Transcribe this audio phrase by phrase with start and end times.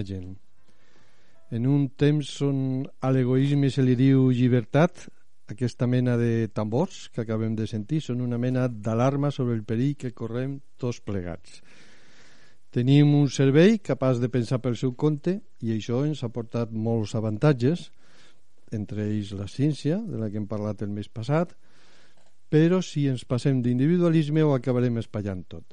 [0.00, 0.36] Bona gent.
[1.50, 5.08] En un temps on a l'egoisme se li diu llibertat,
[5.50, 9.96] aquesta mena de tambors que acabem de sentir són una mena d'alarma sobre el perill
[9.96, 11.60] que correm tots plegats.
[12.70, 17.16] Tenim un servei capaç de pensar pel seu compte i això ens ha portat molts
[17.18, 17.90] avantatges,
[18.70, 21.56] entre ells la ciència, de la que hem parlat el mes passat,
[22.48, 25.66] però si ens passem d'individualisme ho acabarem espallant tot.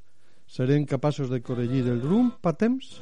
[0.50, 2.98] Serem capaços de corregir el rumb a temps?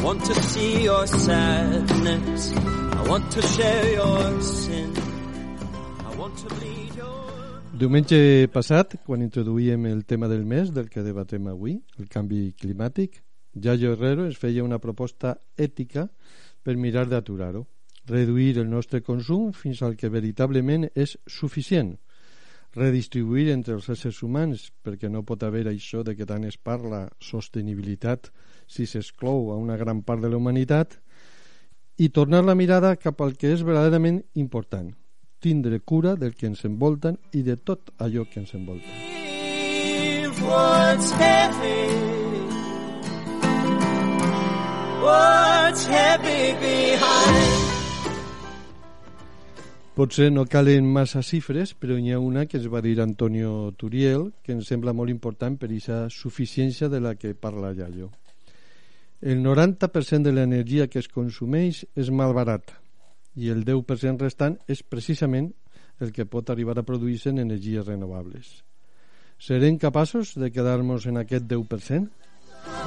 [0.00, 2.54] I want to see your sadness.
[2.56, 4.94] I want to share your sin.
[4.96, 7.60] I want to bleed your...
[7.76, 13.20] Diumenge passat, quan introduïem el tema del mes del que debatem avui, el canvi climàtic,
[13.52, 16.06] Yayo Herrero ens feia una proposta ètica
[16.64, 17.66] per mirar d'aturar-ho,
[18.08, 21.92] reduir el nostre consum fins al que veritablement és suficient,
[22.76, 27.08] redistribuir entre els éssers humans, perquè no pot haver això de que tant es parla
[27.18, 28.30] sostenibilitat
[28.70, 31.00] si s'exclou a una gran part de la humanitat,
[31.98, 34.94] i tornar la mirada cap al que és verdaderament important,
[35.40, 38.88] tindre cura del que ens envolten i de tot allò que ens envolta.
[40.40, 41.80] What's heavy.
[45.02, 47.69] What's heavy behind.
[50.00, 54.30] Potser no calen massa xifres, però n'hi ha una que ens va dir Antonio Turiel
[54.40, 58.08] que ens sembla molt important per aquesta suficiència de la que parla Yayo.
[59.20, 62.80] El 90% de l'energia que es consumeix és malbarata
[63.36, 65.52] i el 10% restant és precisament
[66.00, 68.64] el que pot arribar a produir-se en energies renovables.
[69.36, 72.08] Serem capaços de quedar-nos en aquest 10%?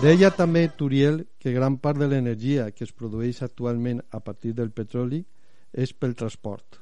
[0.02, 4.73] Deia també Turiel que gran part de l'energia que es produeix actualment a partir del
[4.73, 5.28] petroli
[5.73, 6.81] és pel transport.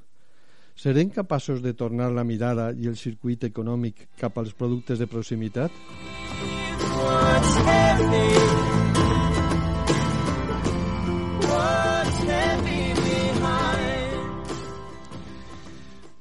[0.76, 5.72] Serem capaços de tornar la mirada i el circuit econòmic cap als productes de proximitat?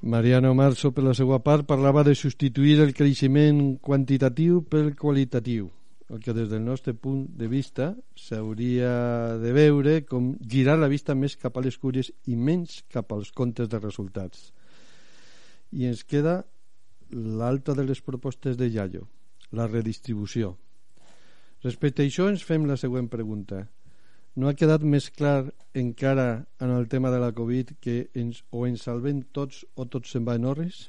[0.03, 5.69] Mariano Marzo, per la seva part, parlava de substituir el creixement quantitatiu pel qualitatiu,
[6.11, 11.15] el que des del nostre punt de vista s'hauria de veure com girar la vista
[11.15, 14.51] més cap a les cures i menys cap als comptes de resultats.
[15.71, 16.41] I ens queda
[17.11, 19.07] l'alta de les propostes de Yayo,
[19.55, 20.57] la redistribució.
[21.63, 23.69] Respecte a això ens fem la següent pregunta.
[24.35, 28.67] No ha quedat més clar encara en el tema de la Covid que ens, o
[28.67, 30.89] ens salvem tots o tots se'n va en hores?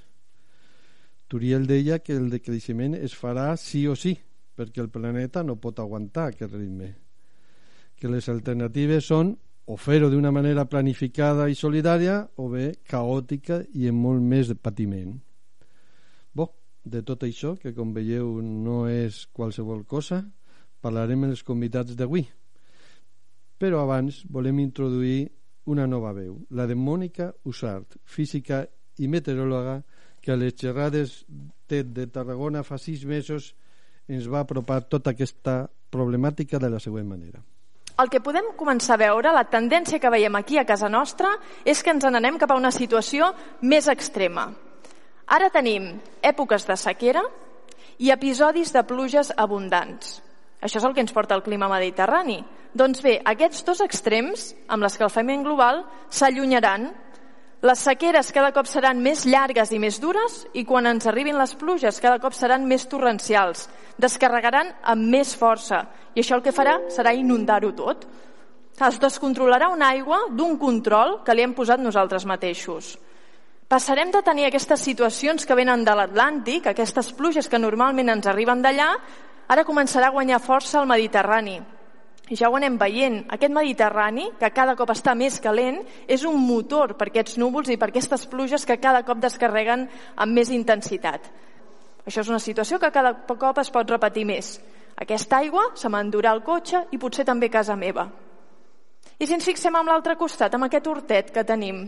[1.28, 4.18] Turiel deia que el decreixement es farà sí o sí,
[4.56, 6.91] perquè el planeta no pot aguantar aquest ritme.
[7.95, 9.35] Que les alternatives són
[9.72, 14.57] o fer-ho d'una manera planificada i solidària o bé caòtica i amb molt més de
[14.57, 15.13] patiment.
[16.34, 16.50] Bo,
[16.84, 20.23] de tot això, que com veieu no és qualsevol cosa,
[20.81, 22.25] parlarem en els convidats d'avui.
[23.62, 25.29] Però abans volem introduir
[25.72, 28.66] una nova veu, la de Mònica Usart, física
[28.97, 29.81] i meteoròloga,
[30.22, 31.22] que a les xerrades
[31.69, 33.53] TED de Tarragona fa sis mesos
[34.18, 37.42] ens va apropar tota aquesta problemàtica de la següent manera.
[38.02, 41.36] El que podem començar a veure, la tendència que veiem aquí a casa nostra,
[41.66, 43.30] és que ens n'anem cap a una situació
[43.62, 44.48] més extrema.
[45.28, 45.94] Ara tenim
[46.24, 47.22] èpoques de sequera
[48.00, 50.18] i episodis de pluges abundants.
[50.62, 52.42] Això és el que ens porta el clima mediterrani.
[52.74, 56.90] Doncs bé, aquests dos extrems, amb l'escalfament global, s'allunyaran.
[57.62, 61.52] Les sequeres cada cop seran més llargues i més dures i quan ens arribin les
[61.54, 63.68] pluges cada cop seran més torrencials.
[64.02, 65.84] Descarregaran amb més força
[66.16, 68.08] i això el que farà serà inundar-ho tot.
[68.81, 72.96] Es descontrolarà una aigua d'un control que li hem posat nosaltres mateixos.
[73.69, 78.66] Passarem de tenir aquestes situacions que venen de l'Atlàntic, aquestes pluges que normalment ens arriben
[78.66, 78.90] d'allà,
[79.48, 81.60] ara començarà a guanyar força el Mediterrani.
[82.29, 83.25] Ja ho anem veient.
[83.33, 87.77] Aquest Mediterrani, que cada cop està més calent, és un motor per aquests núvols i
[87.77, 91.27] per aquestes pluges que cada cop descarreguen amb més intensitat.
[92.06, 94.56] Això és una situació que cada cop es pot repetir més.
[95.01, 98.07] Aquesta aigua se m'endurà el cotxe i potser també casa meva.
[99.19, 101.83] I si ens fixem amb l'altre costat, amb aquest hortet que tenim,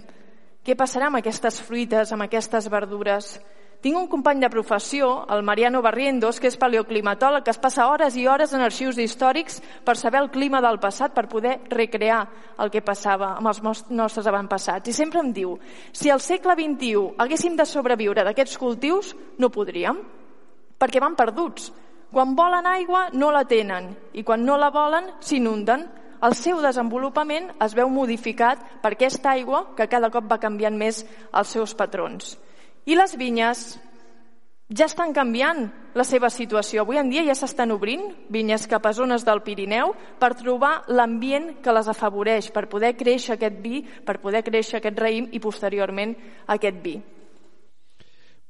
[0.63, 3.38] què passarà amb aquestes fruites, amb aquestes verdures?
[3.83, 8.15] Tinc un company de professió, el Mariano Barrientos, que és paleoclimatòleg, que es passa hores
[8.15, 12.21] i hores en arxius històrics per saber el clima del passat, per poder recrear
[12.63, 13.59] el que passava amb els
[13.91, 14.88] nostres avantpassats.
[14.88, 15.57] I sempre em diu,
[15.91, 19.12] si al segle XXI haguéssim de sobreviure d'aquests cultius,
[19.44, 20.00] no podríem,
[20.80, 21.68] perquè van perduts.
[22.13, 25.83] Quan volen aigua no la tenen i quan no la volen s'inunden.
[26.24, 31.03] El seu desenvolupament es veu modificat per aquesta aigua que cada cop va canviant més
[31.35, 32.38] els seus patrons.
[32.85, 33.59] I les vinyes
[34.74, 36.83] ja estan canviant la seva situació.
[36.83, 41.62] Avui en dia ja s'estan obrint vinyes cap a zones del Pirineu per trobar l'ambient
[41.63, 46.15] que les afavoreix, per poder créixer aquest vi, per poder créixer aquest raïm i posteriorment
[46.56, 46.97] aquest vi.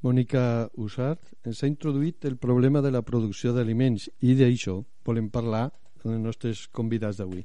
[0.04, 5.68] Mònica Usart ens ha introduït el problema de la producció d'aliments i d'això volem parlar
[6.02, 7.44] amb els nostres convidats d'avui.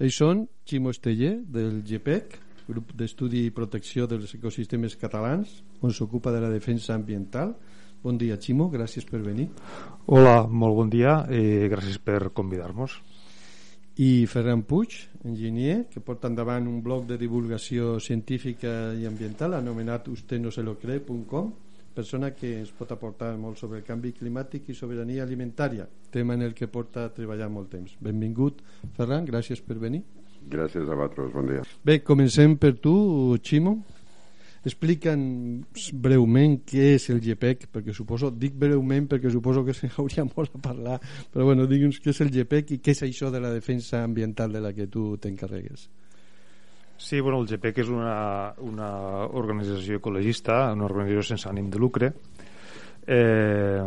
[0.00, 6.32] Ells són Ximo Esteller, del GPEC, grup d'estudi i protecció dels ecosistemes catalans, on s'ocupa
[6.34, 7.54] de la defensa ambiental.
[8.02, 9.48] Bon dia, Ximo, gràcies per venir.
[10.06, 13.00] Hola, molt bon dia i gràcies per convidar-nos.
[13.96, 14.92] I Ferran Puig,
[15.24, 21.54] enginyer, que porta endavant un blog de divulgació científica i ambiental anomenat ustenoselocre.com
[21.96, 26.44] persona que ens pot aportar molt sobre el canvi climàtic i sobirania alimentària, tema en
[26.44, 27.96] el que porta a treballar molt temps.
[28.04, 28.60] Benvingut,
[28.98, 30.04] Ferran, gràcies per venir.
[30.46, 31.62] Gràcies a vosaltres, bon dia.
[31.84, 32.94] Bé, comencem per tu,
[33.42, 33.80] Ximo.
[34.66, 40.24] Explica'ns breument què és el GPEC, perquè suposo, dic breument perquè suposo que se hauria
[40.26, 40.96] molt a parlar,
[41.30, 44.54] però bueno, digue'ns què és el GPEC i què és això de la defensa ambiental
[44.54, 45.86] de la que tu t'encarregues.
[46.98, 48.90] Sí, bueno, el GPEC és una, una
[49.38, 52.10] organització ecologista, una organització sense ànim de lucre.
[53.06, 53.82] Eh,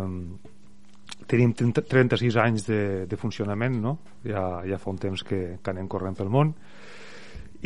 [1.29, 3.97] tenim 30, 36 anys de, de funcionament, no?
[4.25, 6.53] ja, ja fa un temps que, que anem corrent pel món.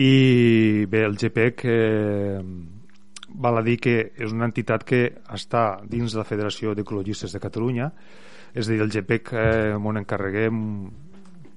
[0.03, 2.41] I bé, el GPEC eh,
[3.39, 5.03] val a dir que és una entitat que
[5.37, 7.91] està dins de la Federació d'Ecologistes de Catalunya.
[8.53, 10.59] És a dir, el GPEC eh, on encarreguem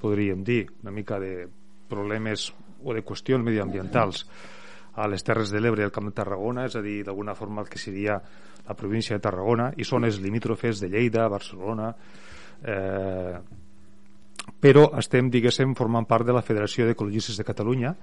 [0.00, 1.48] podríem dir una mica de
[1.88, 2.50] problemes
[2.84, 4.26] o de qüestions mediambientals
[4.96, 7.62] a les Terres de l'Ebre i al Camp de Tarragona, és a dir, d'alguna forma
[7.62, 8.16] el que seria
[8.66, 11.92] la província de Tarragona i zones limítrofes de Lleida, Barcelona
[12.64, 13.36] eh,
[14.62, 17.94] però estem, diguéssim, formant part de la Federació d'Ecologistes de Catalunya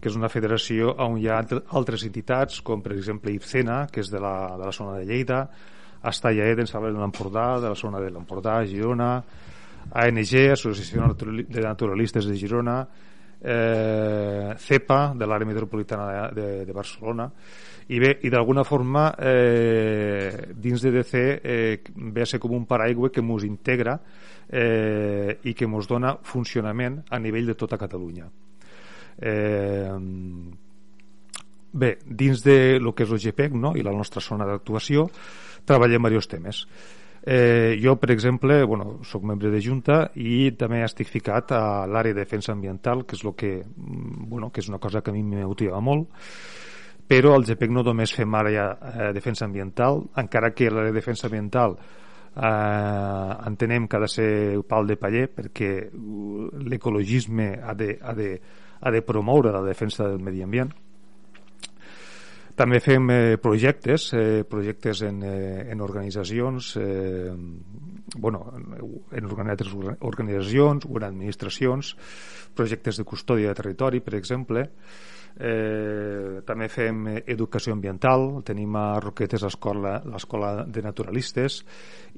[0.00, 1.42] que és una federació on hi ha
[1.76, 5.44] altres entitats com per exemple IFCENA que és de la, de la zona de Lleida
[6.08, 9.12] Estallaet en Saber de l'Empordà de la zona de l'Empordà, Girona
[9.90, 12.78] ANG, Associació de Naturalistes de Girona
[13.42, 17.30] eh, CEPA de l'àrea metropolitana de, de, de Barcelona
[17.90, 21.80] i bé, i d'alguna forma eh, dins de DC eh,
[22.12, 23.98] ve a ser com un paraigua que ens integra
[24.48, 28.28] eh, i que ens dona funcionament a nivell de tota Catalunya
[29.18, 29.96] eh,
[31.72, 33.74] bé, dins de lo que és el GPEC no?
[33.74, 35.08] i la nostra zona d'actuació
[35.66, 36.64] treballem diversos temes
[37.22, 42.16] Eh, jo, per exemple, bueno, soc membre de Junta i també estic ficat a l'àrea
[42.16, 45.14] de defensa ambiental, que és, lo que, mm, bueno, que és una cosa que a
[45.14, 46.08] mi me motiva molt.
[47.06, 51.76] Però al GPEC no només fem àrea eh, defensa ambiental, encara que la defensa ambiental
[52.36, 58.14] eh, entenem que ha de ser pal de paller perquè uh, l'ecologisme ha, de, ha,
[58.14, 58.40] de,
[58.80, 60.70] ha de promoure la defensa del medi ambient
[62.60, 67.32] també fem eh, projectes, eh, projectes en, eh, en organitzacions, eh,
[68.16, 68.42] bueno,
[69.16, 71.94] en organitzacions o en administracions,
[72.54, 74.68] projectes de custòdia de territori, per exemple,
[75.40, 81.60] Eh, també fem educació ambiental, tenim a Roquetes l'escola de naturalistes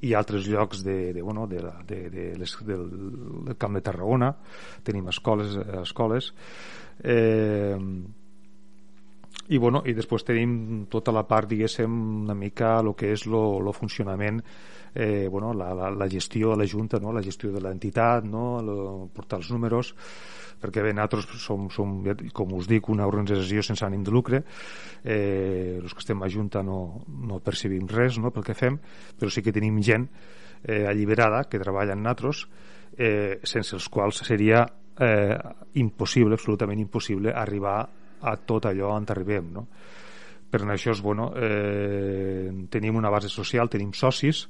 [0.01, 2.89] i altres llocs de, de, bueno, de, de, de les, del,
[3.45, 4.33] del Camp de Tarragona,
[4.83, 6.33] tenim escoles, escoles.
[6.99, 7.77] Eh,
[9.49, 13.73] i, bueno, i després tenim tota la part, diguéssim, una mica el que és el
[13.75, 14.39] funcionament
[14.95, 17.11] eh, bueno, la, la, la gestió a la Junta, no?
[17.11, 18.61] la gestió de l'entitat, no?
[18.61, 19.93] Lo, portar els números,
[20.61, 21.97] perquè bé, nosaltres som, som,
[22.31, 24.43] com us dic, una organització sense ànim de lucre,
[25.03, 28.31] eh, els que estem a Junta no, no percebim res no?
[28.31, 28.77] pel que fem,
[29.19, 30.07] però sí que tenim gent
[30.63, 32.45] eh, alliberada que treballa en nosaltres,
[32.95, 34.63] eh, sense els quals seria
[35.01, 35.35] eh,
[35.81, 37.81] impossible, absolutament impossible, arribar
[38.23, 39.67] a tot allò on arribem, no?
[40.53, 44.45] Per això és, bueno, eh, tenim una base social, tenim socis,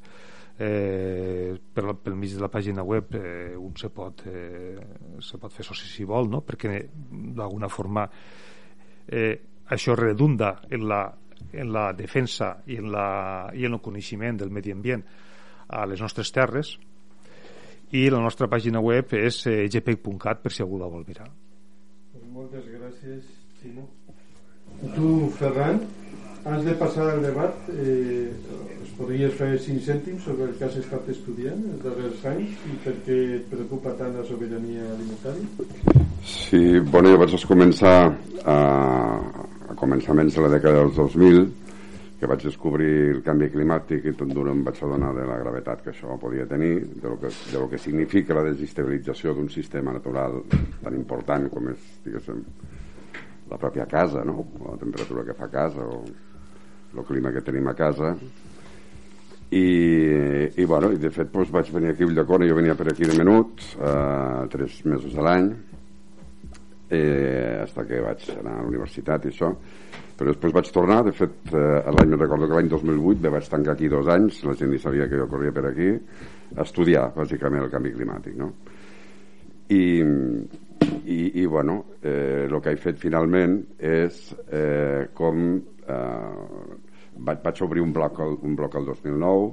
[0.59, 4.77] eh, per, pel mig de la pàgina web eh, un se pot, eh,
[5.23, 6.43] se pot fer soci si vol, no?
[6.43, 6.83] perquè
[7.39, 8.03] d'alguna forma
[9.07, 9.39] eh,
[9.71, 11.03] això redunda en la
[11.51, 15.03] en la defensa i en, la, i en el coneixement del medi ambient
[15.67, 16.75] a les nostres terres
[17.93, 21.27] i la nostra pàgina web és eh, gpec.cat per si algú la vol mirar.
[22.33, 23.27] Moltes gràcies,
[23.63, 23.87] Ximo.
[24.93, 25.79] Tu, Ferran,
[26.43, 28.27] has de passar al debat, eh,
[28.83, 32.75] es podries fer cinc cèntims sobre el que has estat estudiant els darrers anys i
[32.83, 36.03] per què et preocupa tant la sobirania alimentària?
[36.27, 38.57] Sí, bueno, jo vaig començar a,
[39.71, 41.47] a començaments de la dècada dels 2000
[42.19, 45.87] que vaig descobrir el canvi climàtic i tot d'una em vaig adonar de la gravetat
[45.87, 49.95] que això podia tenir, de lo que, de lo que significa la desestabilització d'un sistema
[49.95, 50.41] natural
[50.83, 52.43] tan important com és, diguéssim,
[53.49, 54.45] la pròpia casa, no?
[54.63, 56.03] la temperatura que fa casa o
[56.93, 58.13] el clima que tenim a casa
[59.49, 62.89] i, i bueno, i de fet doncs, vaig venir aquí a Ulldecona, jo venia per
[62.91, 65.49] aquí de menut eh, tres mesos a l'any
[66.89, 69.51] eh, hasta que vaig anar a la universitat i això
[70.13, 73.73] però després vaig tornar, de fet eh, l'any, recordo que l'any 2008 me vaig tancar
[73.73, 75.89] aquí dos anys, la gent ni sabia que jo corria per aquí
[76.53, 78.51] a estudiar bàsicament el canvi climàtic no?
[79.73, 79.83] i,
[81.05, 86.71] i, i bueno eh, que he fet finalment és eh, com eh,
[87.17, 89.51] vaig, vaig obrir un bloc, un bloc el 2009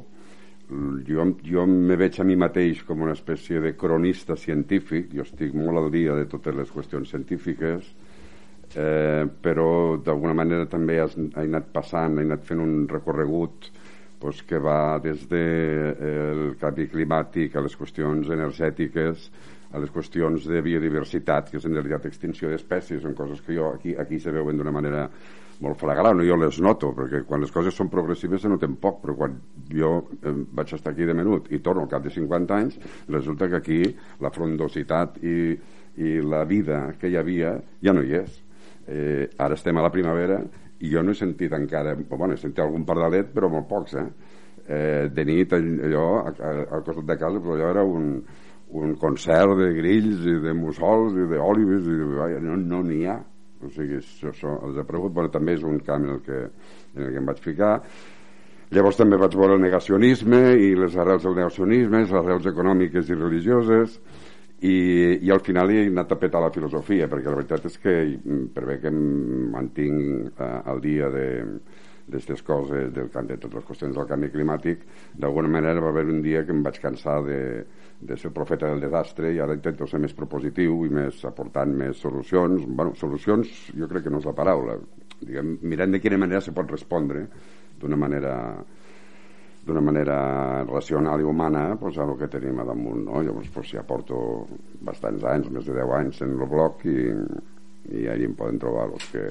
[1.07, 5.55] jo, jo me veig a mi mateix com una espècie de cronista científic, jo estic
[5.57, 7.89] molt al dia de totes les qüestions científiques,
[8.79, 13.71] eh, però d'alguna manera també has, he anat passant, he anat fent un recorregut
[14.21, 19.31] pues, que va des del de, eh, canvi climàtic a les qüestions energètiques,
[19.71, 23.71] a les qüestions de biodiversitat, que és en realitat extinció d'espècies, són coses que jo
[23.75, 25.07] aquí, aquí se veuen d'una manera
[25.61, 29.03] molt flagrant, no jo les noto, perquè quan les coses són progressives se noten poc,
[29.03, 29.37] però quan
[29.69, 29.93] jo
[30.25, 33.61] eh, vaig estar aquí de menut i torno al cap de 50 anys, resulta que
[33.61, 33.83] aquí
[34.25, 35.37] la frondositat i,
[36.01, 38.41] i la vida que hi havia ja no hi és.
[38.89, 40.41] Eh, ara estem a la primavera
[40.81, 44.07] i jo no he sentit encara, bueno, he sentit algun pardalet, però molt pocs, eh?
[44.71, 48.23] eh de nit allò al costat de casa però allò era un,
[48.73, 53.19] un concert de grills i de mussols i d'òlives i de, no n'hi no ha.
[53.61, 56.39] O sigui, això, això ha pregut bueno, també és un camp en el, que,
[56.97, 57.75] en el que em vaig ficar.
[58.71, 63.19] Llavors també vaig veure el negacionisme i les arrels del negacionisme les arrels econòmiques i
[63.19, 63.99] religioses
[64.63, 64.77] i,
[65.27, 67.95] i al final he anat a petar la filosofia perquè la veritat és que
[68.55, 69.01] per bé que em
[69.51, 71.27] mantinc eh, al dia de
[72.11, 74.87] d'aquestes coses del, de totes les qüestions del canvi climàtic
[75.19, 77.41] d'alguna manera va haver un dia que em vaig cansar de,
[78.01, 82.01] de ser profeta del desastre i ara intento ser més propositiu i més aportant més
[82.01, 84.79] solucions bueno, solucions jo crec que no és la paraula
[85.21, 87.27] diguem, mirant de quina manera se pot respondre
[87.81, 88.35] d'una manera
[89.67, 90.19] d'una manera
[90.65, 93.21] racional i humana pues, a el que tenim a damunt no?
[93.21, 94.47] llavors pues, ja porto
[94.81, 96.99] bastants anys més de 10 anys en el blog i,
[98.01, 99.27] i allà em poden trobar els que,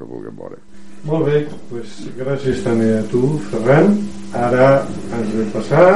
[0.00, 0.58] que vulguin veure.
[1.04, 3.94] Molt bé, pues, gràcies també a tu Ferran.
[4.40, 4.72] Ara
[5.18, 5.86] ens de passar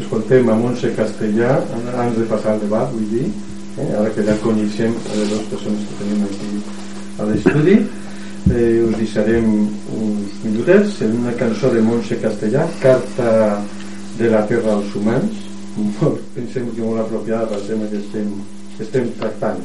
[0.00, 1.56] escoltem a Montse Castellà
[1.92, 3.88] abans de passar al debat, vull dir eh?
[3.98, 6.52] ara que ja coneixem a les dues persones que tenim aquí
[7.18, 7.80] a l'estudi.
[8.50, 9.50] Eh, us deixarem
[9.96, 13.34] uns minutets en una cançó de Montse Castellà Carta
[14.18, 15.42] de la Terra als Humans.
[16.36, 18.32] Pensem que molt apropiada per tema que estem,
[18.78, 19.60] que estem tractant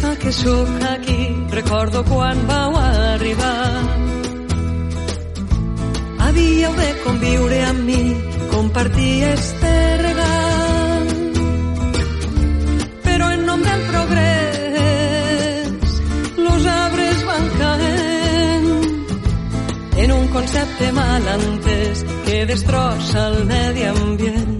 [0.00, 3.84] fa que sóc aquí, recordo quan vau arribar.
[6.18, 8.16] Havíeu de conviure amb mi,
[8.50, 9.72] compartir este
[10.06, 11.06] regal.
[13.04, 15.68] Però en nom del progrés,
[16.36, 18.70] los arbres van caent
[19.96, 24.59] en un concepte mal entès que destrossa el medi ambient.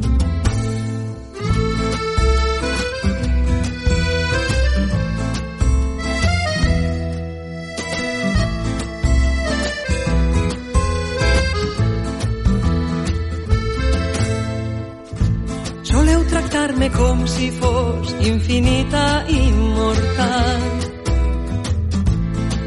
[17.41, 20.63] Si fos infinita immortal.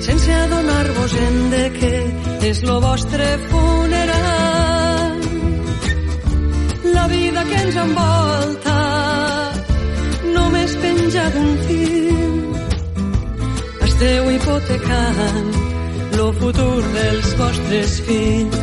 [0.05, 1.97] Sense adonar-vos en de què
[2.49, 5.13] és lo vostre funeral.
[6.97, 8.79] La vida que ens envolta
[10.39, 12.27] només penja d'un fil.
[13.91, 15.53] Esteu hipotecant
[16.17, 18.62] lo futur dels vostres fills.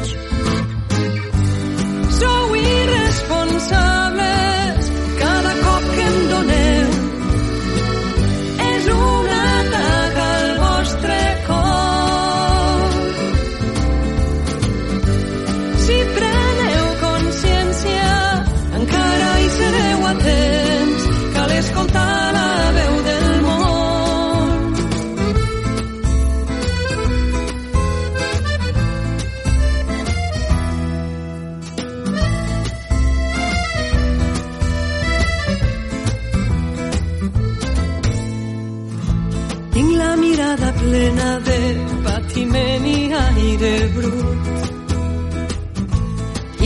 [40.30, 41.60] mirada plena de
[42.04, 44.44] patiment i aire brut.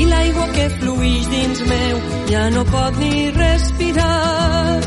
[0.00, 1.96] I l'aigua que fluix dins meu
[2.32, 4.80] ja no pot ni respirar.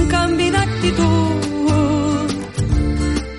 [0.00, 2.28] Un canvi d'actitud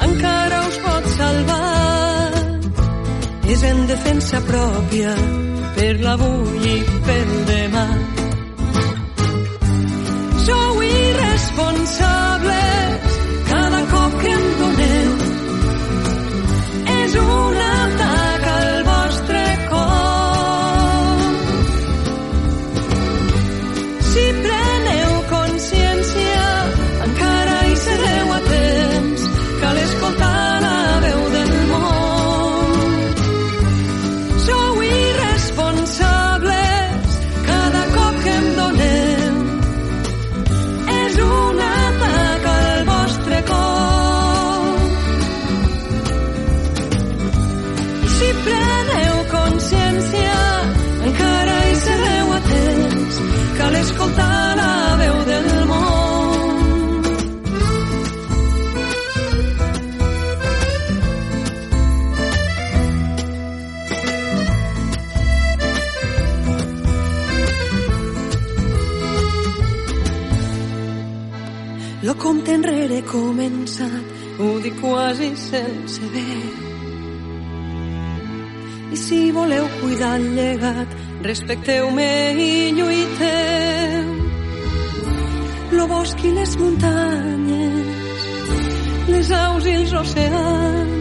[0.08, 2.32] encara us pot salvar.
[3.54, 5.14] És en defensa pròpia
[5.76, 6.78] per l'avui i
[7.10, 7.88] pel demà.
[10.48, 12.93] Sou irresponsables
[72.24, 76.44] compte enrere començat, ho dic quasi sense ver.
[78.94, 82.08] I si voleu cuidar el llegat, respecteu-me
[82.46, 84.12] i lluiteu.
[85.76, 88.28] Lo bosc i les muntanyes,
[89.12, 91.00] les aus i els oceans.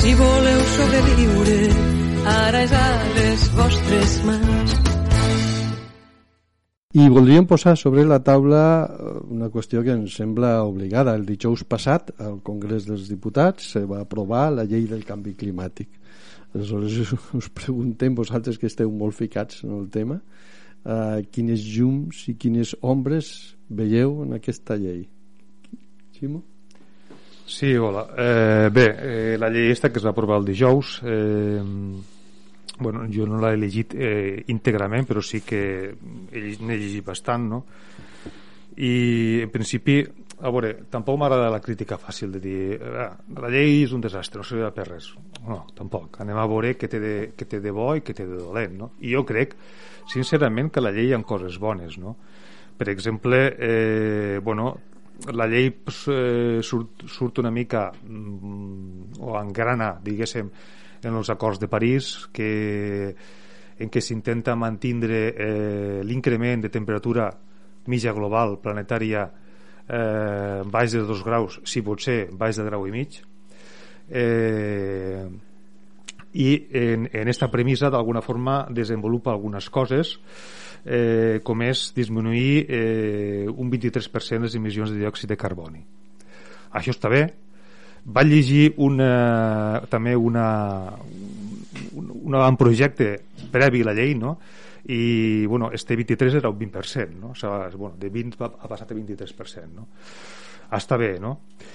[0.00, 1.60] Si voleu sobreviure,
[2.38, 4.93] ara és a les vostres mans.
[6.94, 11.16] I voldríem posar sobre la taula eh, una qüestió que ens sembla obligada.
[11.18, 15.90] El dijous passat, al Congrés dels Diputats, se va aprovar la llei del canvi climàtic.
[16.54, 20.20] Aleshores, us preguntem, vosaltres que esteu molt ficats en el tema,
[20.86, 23.34] eh, quines llums i quines ombres
[23.66, 25.02] veieu en aquesta llei?
[26.14, 26.44] Ximo?
[27.44, 28.06] Sí, hola.
[28.14, 31.58] Eh, bé, eh, la llei esta que es va aprovar el dijous, eh,
[32.78, 37.64] bueno, jo no l'he llegit eh, íntegrament, però sí que n'he llegit bastant, no?
[38.74, 40.00] I, en principi,
[40.42, 43.08] a veure, tampoc m'agrada la crítica fàcil de dir eh,
[43.38, 45.12] la llei és un desastre, no servirà per res.
[45.46, 46.18] No, tampoc.
[46.24, 48.74] Anem a veure què té de, què té de bo i què té de dolent,
[48.80, 48.90] no?
[49.04, 49.54] I jo crec,
[50.10, 52.16] sincerament, que la llei hi ha coses bones, no?
[52.74, 54.72] Per exemple, eh, bueno,
[55.32, 60.50] la llei eh, surt, surt una mica mm, o engrana, diguéssim,
[61.08, 63.14] en els acords de París que,
[63.78, 67.30] en què s'intenta mantindre eh, l'increment de temperatura
[67.90, 69.24] mitja global planetària
[69.88, 73.20] eh, baix de 2 graus, si pot ser baix de grau i mig.
[74.10, 75.26] Eh,
[76.34, 80.16] i en, en esta premissa d'alguna forma desenvolupa algunes coses
[80.84, 85.84] eh, com és disminuir eh, un 23% les emissions de diòxid de carboni.
[86.74, 87.28] Això està bé
[88.04, 90.46] va llegir una, també una,
[91.94, 93.08] un, un avantprojecte
[93.52, 94.36] previ a la llei no?
[94.84, 97.30] i bueno, este 23 era un 20% no?
[97.32, 99.88] o sigui, bueno, de 20 va, ha passat a 23% no?
[100.80, 101.34] Està bé, no?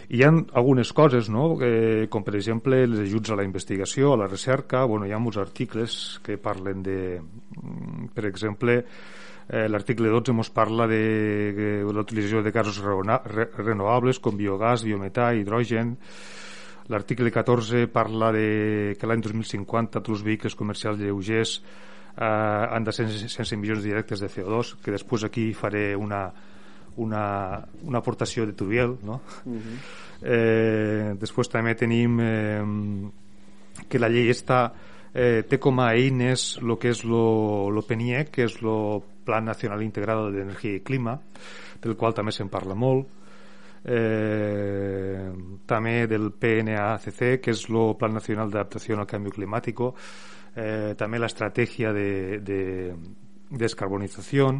[0.09, 1.51] Hi ha algunes coses, no?
[1.65, 5.21] Eh, com per exemple els ajuts a la investigació, a la recerca, bueno, hi ha
[5.21, 8.83] molts articles que parlen de, mm, per exemple,
[9.49, 15.33] eh, l'article 12 ens parla de, de la utilització de gasos renovables com biogàs, biometà,
[15.33, 15.97] hidrogen,
[16.89, 22.93] L'article 14 parla de que l'any 2050 tots els vehicles comercials lleugers eh, han de
[22.97, 26.23] ser sense emissions directes de CO2, que després aquí faré una,
[27.05, 27.23] una,
[27.83, 29.21] una aportació de Turiel, no?
[30.21, 32.63] eh, després també tenim eh,
[33.89, 34.67] que la llei està
[35.13, 39.45] eh, té com a eines el que és lo, lo PNIEC, que és el Plan
[39.45, 41.17] Nacional Integrado de Energia i Clima,
[41.81, 43.07] del qual també se'n parla molt,
[43.85, 45.29] eh,
[45.65, 49.93] també del PNACC, que és el Plan Nacional de Adaptación al Cambio Climático,
[50.55, 52.59] eh, també l'estratègia de, de
[53.49, 54.51] descarbonització,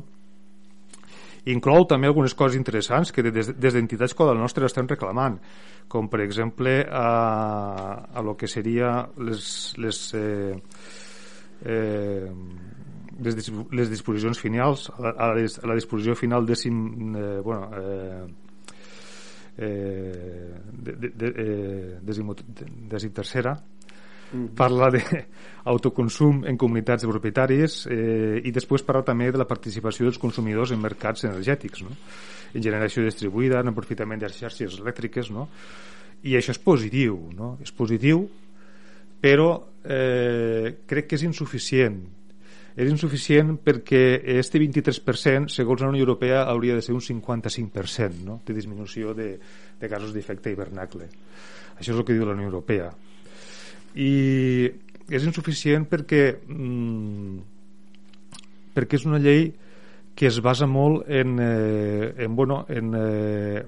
[1.45, 5.39] inclou també algunes coses interessants que des, des d'entitats com la nostra estem reclamant
[5.87, 7.05] com per exemple a,
[8.13, 10.57] a lo que seria les, les eh,
[11.65, 12.27] eh,
[13.19, 18.27] les, les disposicions finals a, a, les, a la disposició final dècim eh, bueno eh,
[19.59, 22.35] eh, de, de, de, eh, dècimo,
[22.91, 23.11] dècim
[24.29, 30.05] tercera parla d'autoconsum en comunitats de propietaris eh, i després parla també de la participació
[30.05, 31.95] dels consumidors en mercats energètics no?
[32.53, 35.47] en generació distribuïda, en aprofitament de les xarxes elèctriques no?
[36.23, 37.57] i això és positiu no?
[37.63, 38.27] és positiu
[39.19, 39.51] però
[39.83, 41.99] eh, crec que és insuficient
[42.79, 48.39] és insuficient perquè este 23% segons la Unió Europea hauria de ser un 55% no?
[48.45, 49.33] de disminució de,
[49.79, 51.09] de gasos d'efecte hivernacle
[51.79, 52.89] això és el que diu la Unió Europea
[53.95, 54.69] i
[55.09, 57.39] és insuficient perquè mm,
[58.75, 59.49] perquè és una llei
[60.19, 63.63] que es basa molt en, eh, en, bueno, en, eh,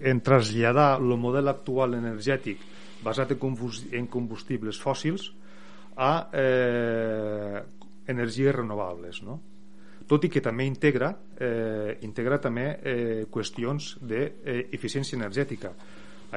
[0.00, 2.60] en traslladar el model actual energètic
[3.02, 5.30] basat en combustibles fòssils
[5.96, 7.62] a eh,
[8.06, 9.40] energies renovables no?
[10.10, 15.72] tot i que també integra eh, integra també eh, qüestions d'eficiència eh, energètica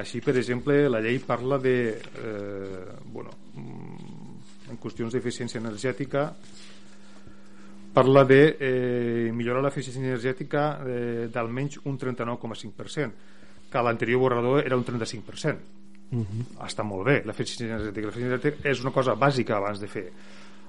[0.00, 6.32] així per exemple la llei parla de eh, bueno, mm, en qüestions d'eficiència energètica
[7.94, 14.84] parla de eh, millorar l'eficiència energètica eh, d'almenys un 39,5% que l'anterior borrador era un
[14.84, 15.82] 35%
[16.14, 16.66] Uh -huh.
[16.68, 18.06] està molt bé l'eficiència energètica.
[18.06, 20.12] l'eficiència energètica és una cosa bàsica abans de fer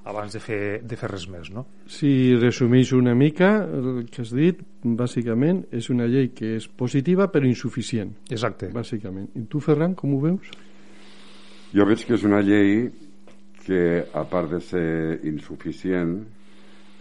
[0.05, 1.65] abans de fer, de fer res més no?
[1.89, 7.29] Si resumís una mica el que has dit, bàsicament és una llei que és positiva
[7.33, 9.31] però insuficient exacte bàsicament.
[9.35, 10.53] i tu Ferran, com ho veus?
[11.75, 12.89] Jo veig que és una llei
[13.65, 16.19] que a part de ser insuficient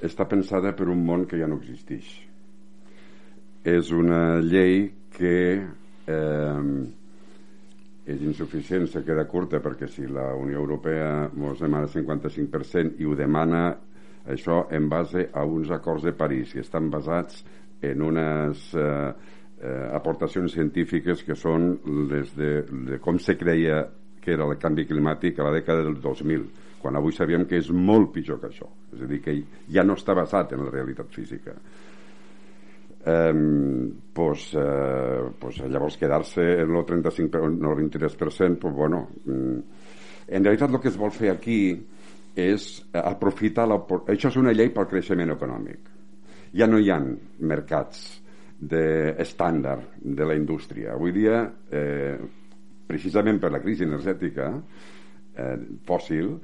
[0.04, 2.24] està pensada per un món que ja no existeix
[3.64, 5.36] és una llei que
[6.06, 6.62] eh,
[8.04, 13.14] és insuficient, se queda curta perquè si la Unió Europea ens demana 55% i ho
[13.16, 13.64] demana
[14.28, 17.42] això en base a uns acords de París i estan basats
[17.84, 19.12] en unes eh,
[19.60, 21.78] eh, aportacions científiques que són
[22.10, 22.52] les de,
[22.90, 23.82] de com se creia
[24.20, 26.44] que era el canvi climàtic a la dècada del 2000
[26.84, 28.68] quan avui sabíem que és molt pitjor que això.
[28.92, 29.32] És a dir, que
[29.72, 31.54] ja no està basat en la realitat física
[33.06, 39.58] eh, pues, eh, pues llavors quedar-se en el 35 no el 23% pues bueno mm,
[40.28, 41.58] en realitat el que es vol fer aquí
[42.34, 42.66] és
[42.98, 43.78] aprofitar la,
[44.10, 45.90] això és una llei pel creixement econòmic.
[46.54, 46.98] Ja no hi ha
[47.46, 48.00] mercats
[48.58, 50.94] d'estàndard de la indústria.
[50.94, 52.16] Avui dia eh,
[52.86, 56.34] precisament per la crisi energètica eh, fòssil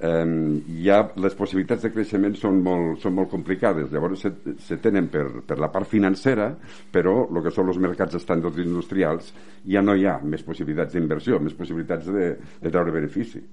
[0.00, 4.32] eh, ja les possibilitats de creixement són molt, són molt complicades llavors se,
[4.64, 6.52] se tenen per, per la part financera
[6.92, 9.32] però el que són els mercats estàndards industrials
[9.66, 12.30] ja no hi ha més possibilitats d'inversió més possibilitats de,
[12.62, 13.44] de treure benefici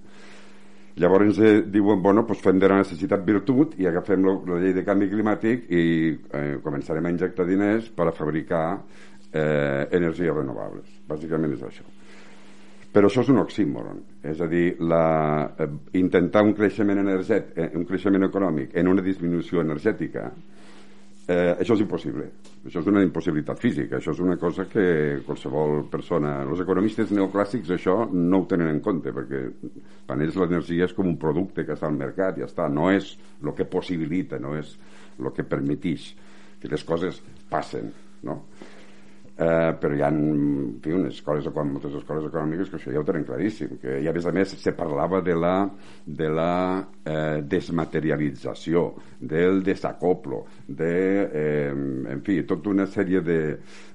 [0.96, 4.72] Llavors eh, diuen, bueno, pues fem de la necessitat virtut i agafem la, la llei
[4.78, 5.82] de canvi climàtic i
[6.16, 8.64] eh, començarem a injectar diners per a fabricar
[9.36, 10.88] eh, energies renovables.
[11.10, 11.84] Bàsicament és això.
[12.96, 15.66] Però això és un oxímoron, és a dir, la, eh,
[16.00, 20.30] intentar un creixement energètic, eh, un creixement econòmic en una disminució energètica,
[21.28, 22.30] eh, això és impossible.
[22.66, 26.38] Això és una impossibilitat física, això és una cosa que qualsevol persona...
[26.46, 29.42] Els economistes neoclàssics això no ho tenen en compte, perquè
[30.08, 33.18] per ells l'energia és com un producte que està al mercat, ja està, no és
[33.44, 34.72] el que possibilita, no és
[35.20, 36.14] el que permetix
[36.62, 37.20] que les coses
[37.52, 37.92] passen,
[38.24, 38.40] no?
[39.38, 43.08] Eh, però hi ha en fi, unes escoles, moltes escoles econòmiques que això ja ho
[43.08, 45.56] tenen claríssim que, i a més a més se parlava de la,
[46.06, 46.54] de la
[47.04, 48.86] eh, desmaterialització
[49.20, 50.94] del desacoplo de,
[51.26, 51.74] eh,
[52.16, 53.42] en fi, tota una sèrie de,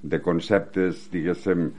[0.01, 1.71] de conceptes diguéssim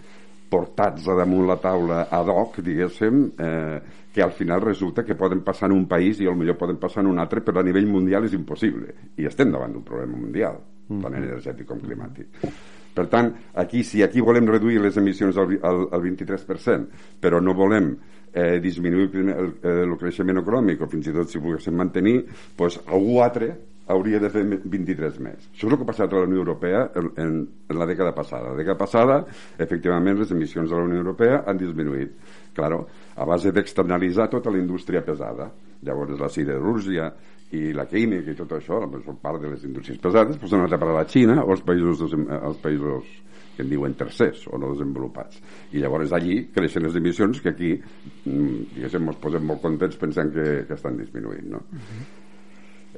[0.53, 3.79] portats a damunt la taula ad hoc, diguéssim, eh,
[4.13, 7.09] que al final resulta que poden passar en un país i millor poden passar en
[7.15, 8.93] un altre, però a nivell mundial és impossible.
[9.17, 11.01] I estem davant d'un problema mundial, mm.
[11.01, 12.45] tant energètic com climàtic.
[12.93, 17.57] Per tant, aquí, si aquí volem reduir les emissions al, al, al 23%, però no
[17.57, 17.95] volem
[18.33, 19.53] eh, disminuir el, el,
[19.87, 22.19] el creixement econòmic o fins i tot si volguéssim mantenir,
[22.59, 23.55] doncs algú altre
[23.93, 25.49] hauria de fer 23 més.
[25.53, 27.35] Això és el que ha passat a la Unió Europea en, en,
[27.69, 28.53] en la dècada passada.
[28.53, 29.19] La dècada passada,
[29.59, 32.15] efectivament, les emissions de la Unió Europea han disminuït.
[32.57, 32.85] Claro,
[33.17, 35.51] a base d'externalitzar tota la indústria pesada.
[35.83, 37.11] Llavors, la siderúrgia,
[37.53, 40.77] i la química i tot això, doncs, part de les indústries pesades, doncs han anat
[40.77, 43.11] a parar a la Xina o als països, als països
[43.57, 45.41] que en diuen tercers o no desenvolupats.
[45.77, 50.33] I llavors allí creixen les emissions que aquí, mm, diguéssim, ens posem molt contents pensant
[50.33, 51.59] que, que estan disminuint, no?
[51.59, 52.05] Uh -huh.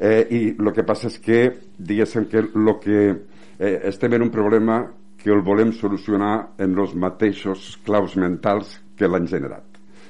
[0.01, 3.17] eh, I el que passa és que, diguéssim que el que
[3.59, 4.87] eh, estem en un problema
[5.17, 9.65] que el volem solucionar en els mateixos claus mentals que l'han generat.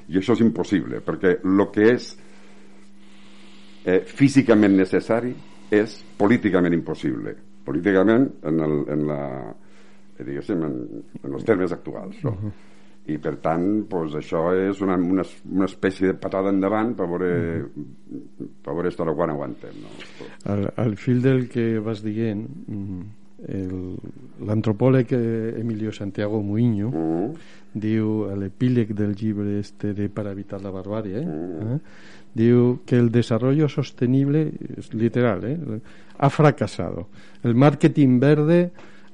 [0.09, 2.17] I això és impossible, perquè el que és
[3.85, 5.33] eh, físicament necessari
[5.71, 9.21] és políticament impossible políticament en, el, en la
[10.17, 10.79] eh, diguéssim en,
[11.23, 12.31] en els termes actuals no?
[12.31, 12.51] uh -huh.
[13.07, 17.31] i per tant pues, això és una, una, una espècie de patada endavant per veure,
[17.59, 18.47] uh -huh.
[18.63, 19.87] per veure estar quan aguantem no?
[20.51, 23.01] al, al fil del que vas dient mm,
[23.47, 23.97] el-
[24.45, 27.33] l'antropòleg eh, Emilio Santiago Muiño Mm.
[27.73, 31.79] diu a l'epíleg del llibre este de Para evitar la barbàrie eh?
[32.35, 35.57] Diu que el desarrollo sostenible es literal eh?
[36.17, 37.07] ha fracasado
[37.43, 38.59] el màrqueting verde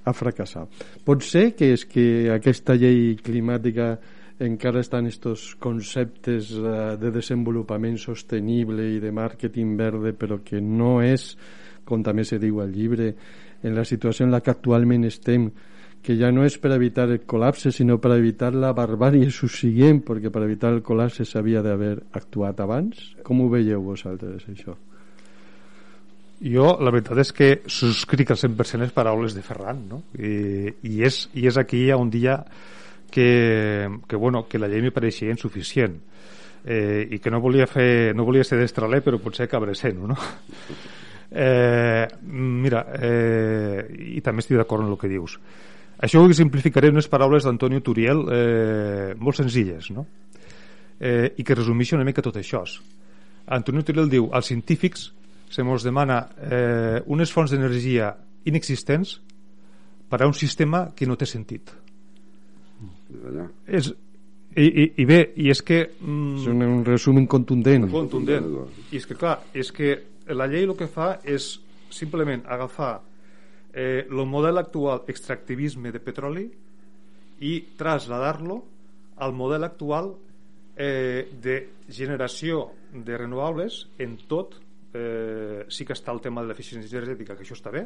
[0.04, 3.94] ha fracassat pot ser que és que aquesta llei climàtica
[4.42, 11.00] encara estan estos conceptes eh, de desenvolupament sostenible i de màrqueting verde però que no
[11.06, 11.36] és
[11.86, 13.14] com també se diu al llibre
[13.62, 15.52] en la situació en la que actualment estem
[16.02, 20.32] que ja no és per evitar el col·lapse sinó per evitar la barbàrie subsiguent perquè
[20.34, 24.78] per evitar el col·lapse s'havia d'haver actuat abans com ho veieu vosaltres això?
[26.42, 30.00] Jo, la veritat és que subscric al 100% les paraules de Ferran, no?
[30.18, 32.40] I, i, és, i és aquí on dia
[33.12, 36.00] que, que, bueno, que la llei me pareixia insuficient
[36.66, 40.18] eh, i que no volia fer no volia ser destraler però potser acabaré sent no?
[41.32, 43.86] eh, mira eh,
[44.18, 45.38] i també estic d'acord amb el que dius
[46.02, 50.06] això ho simplificaré en unes paraules d'Antonio Turiel eh, molt senzilles no?
[51.00, 52.64] eh, i que resumeixen una mica tot això
[53.52, 55.12] Antonio Turiel diu als científics
[55.52, 58.14] se mos demana eh, unes fonts d'energia
[58.50, 59.20] inexistents
[60.10, 61.74] per a un sistema que no té sentit
[63.12, 63.46] Des d'allà.
[63.68, 63.92] és,
[64.56, 68.50] i, i, i bé, i és que mm, és un, un resum contundent contundent
[68.90, 69.94] i és que clar, és que
[70.34, 71.54] la llei el que fa és
[71.92, 72.98] simplement agafar
[73.74, 76.46] eh, el model actual extractivisme de petroli
[77.42, 78.58] i traslladar-lo
[79.22, 80.12] al model actual
[80.76, 81.58] eh, de
[81.90, 84.58] generació de renovables en tot
[84.94, 87.86] eh, sí que està el tema de l'eficiència energètica que això està bé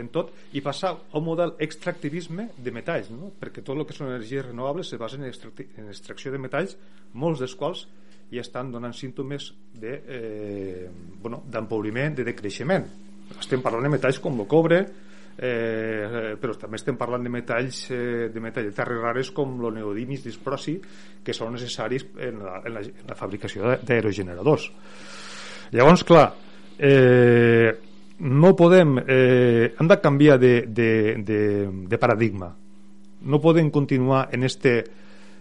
[0.00, 3.32] en tot i passar a un model extractivisme de metalls no?
[3.40, 6.76] perquè tot el que són energies renovables se basa en, en extracció de metalls
[7.12, 7.86] molts dels quals
[8.30, 12.86] ja estan donant símptomes de, eh, bueno, d'empobriment, de decreixement
[13.38, 14.84] estem parlant de metalls com el cobre
[15.40, 19.78] eh, però també estem parlant de metalls eh, de metalls de terres rares com el
[19.78, 20.76] neodimi i disprosi
[21.24, 24.68] que són necessaris en la, en la, en la fabricació d'aerogeneradors.
[25.72, 26.26] Llavors clar
[26.76, 27.70] eh,
[28.20, 30.90] no podem eh, hem de canviar de, de,
[31.24, 31.40] de,
[31.88, 32.50] de paradigma.
[33.20, 34.84] No podem continuar en este,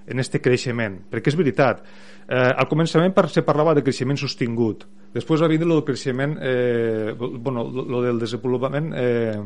[0.07, 1.83] en este creixement perquè és veritat.
[2.29, 7.63] Eh, al començament se parlava de creixement sostingut després va vindre el creixement eh, bueno,
[7.65, 9.39] lo del desenvolupament eh,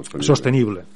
[0.00, 0.26] Sostenible.
[0.26, 0.86] sostenible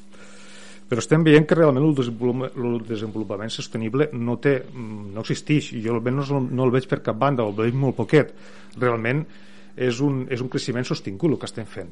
[0.88, 5.70] però estem veient que realment el desenvolupament, el desenvolupament sostenible no té, no existeix.
[5.80, 8.34] Jo almenys no, no el veig per cap banda el veig molt poquet.
[8.76, 9.24] Realment
[9.74, 11.88] és un, és un creixement sostingut el que estem fent.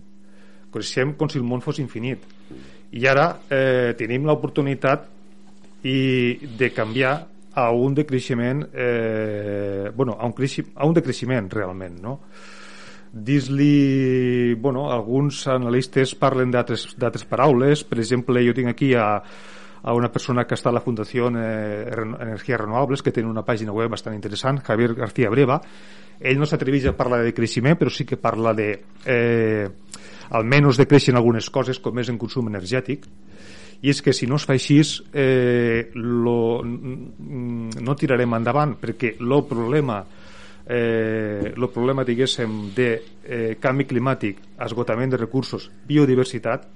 [0.73, 2.29] Creixem com si el món fos infinit.
[2.93, 5.09] I ara eh, tenim l'oportunitat
[5.89, 5.99] i
[6.61, 7.17] de canviar
[7.55, 10.35] a un decreixement eh, bueno, a un,
[10.75, 12.19] a un decreixement realment no?
[13.13, 17.85] dis-li bueno, alguns analistes parlen d'altres paraules.
[17.85, 19.21] Per exemple jo tinc aquí a,
[19.83, 23.75] a una persona que està a la Fundació eh, Energías Renovables que té una pàgina
[23.77, 25.61] web bastant interessant Javier García Breva.
[26.23, 28.71] Ell no s'atreveix a parlar de creixement però sí que parla de
[29.05, 29.69] eh,
[30.31, 33.05] almenys de créixer en algunes coses com és en consum energètic
[33.83, 34.79] i és que si no es fa així
[35.13, 40.03] eh, lo, mm, no tirarem endavant perquè el problema
[40.67, 42.89] eh, problema diguéssim de
[43.25, 46.69] eh, canvi climàtic esgotament de recursos, biodiversitat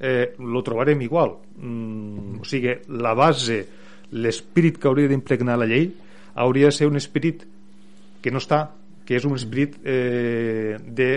[0.00, 1.36] eh, lo trobarem igual.
[1.58, 3.66] Mm, o sigui, la base
[4.12, 5.90] l'espírit que hauria d'impregnar la llei
[6.34, 7.44] hauria de ser un espírit
[8.22, 8.70] que no està,
[9.04, 11.10] que és un espírit eh, de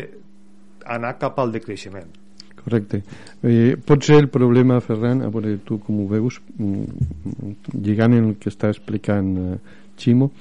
[0.86, 2.21] anar cap al decreixement
[2.64, 3.02] Correcte.
[3.44, 8.36] Eh, pot ser el problema, Ferran, a veure tu com ho veus, mm, lligant el
[8.38, 9.58] que està explicant eh,
[9.98, 10.32] Ximo,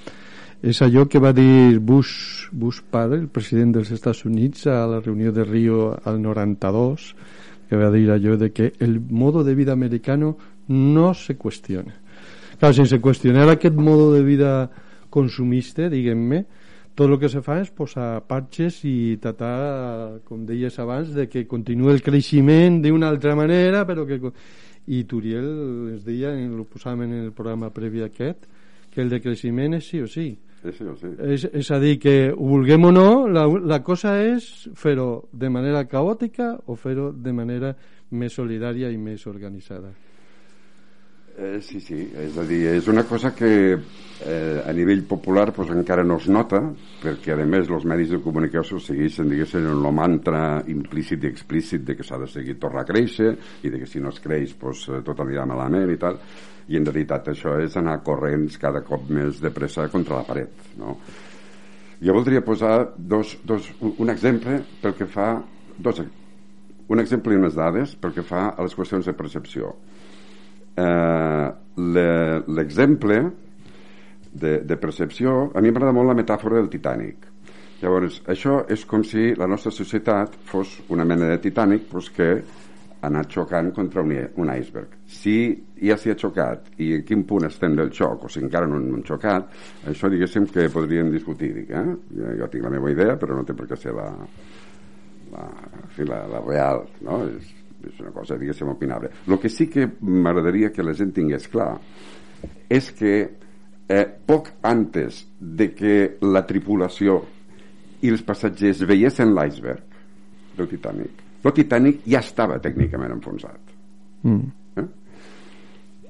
[0.63, 5.01] és allò que va dir Bush, Bush padre, el president dels Estats Units, a la
[5.01, 7.15] reunió de Rio al 92,
[7.71, 10.37] que va dir allò de que el modo de vida americano
[10.69, 11.95] no se qüestiona.
[12.61, 14.71] Clar, sense qüestionar aquest modo de vida
[15.09, 16.45] consumista, diguem-me,
[16.95, 21.47] tot el que se fa és posar patxes i tratar, com deies abans, de que
[21.49, 24.21] continuï el creixement d'una altra manera, però que...
[24.91, 28.49] I Turiel es deia, ho posàvem en el programa previ aquest,
[28.91, 30.33] que el decreixement és sí o sí.
[30.65, 31.11] Sí, sí, sí.
[31.25, 35.53] És, és a dir, que ho vulguem o no, la, la cosa és fer-ho de
[35.53, 37.75] manera caòtica o fer-ho de manera
[38.11, 39.93] més solidària i més organitzada.
[41.41, 45.71] Eh, sí, sí, és a dir, és una cosa que eh, a nivell popular pues,
[45.73, 46.59] encara no es nota,
[47.01, 51.97] perquè a més els medis de comunicació segueixen, diguéssim, el mantra implícit i explícit de
[51.97, 53.31] que s'ha de seguir tornar a créixer
[53.65, 56.21] i de que si no es creix pues, eh, tot anirà malament i tal,
[56.69, 60.69] i en realitat això és anar corrents cada cop més de pressa contra la paret,
[60.77, 60.99] no?
[62.05, 65.39] Jo voldria posar dos, dos, un exemple pel que fa
[65.81, 66.05] dos,
[66.93, 69.73] un exemple i unes dades pel que fa a les qüestions de percepció.
[70.81, 73.19] Eh, le- L'exemple
[74.33, 77.27] de, de percepció, a mi m'agrada molt la metàfora del Titanic.
[77.81, 82.29] Llavors, això és com si la nostra societat fos una mena de Titanic doncs que
[83.01, 84.99] ha anat xocant contra un, un iceberg.
[85.09, 85.35] Si
[85.81, 88.77] ja s'hi ha xocat i en quin punt estem del xoc, o si encara no
[88.77, 89.49] hem xocat,
[89.89, 91.55] això diguéssim que podríem discutir.
[91.71, 91.87] Eh?
[92.13, 94.11] Jo, jo tinc la meva idea, però no té per què ser la,
[95.33, 95.47] la,
[95.97, 97.23] fi, la, la real, no?
[97.31, 97.57] És,
[97.89, 99.11] és una cosa, diguéssim, opinable.
[99.27, 101.73] El que sí que m'agradaria que la gent tingués clar
[102.71, 103.15] és que
[103.91, 107.21] eh, poc antes de que la tripulació
[108.01, 109.99] i els passatgers veiessin l'iceberg
[110.57, 113.75] del Titanic, el Titanic ja estava tècnicament enfonsat.
[114.29, 114.81] Mm.
[114.81, 114.87] Eh?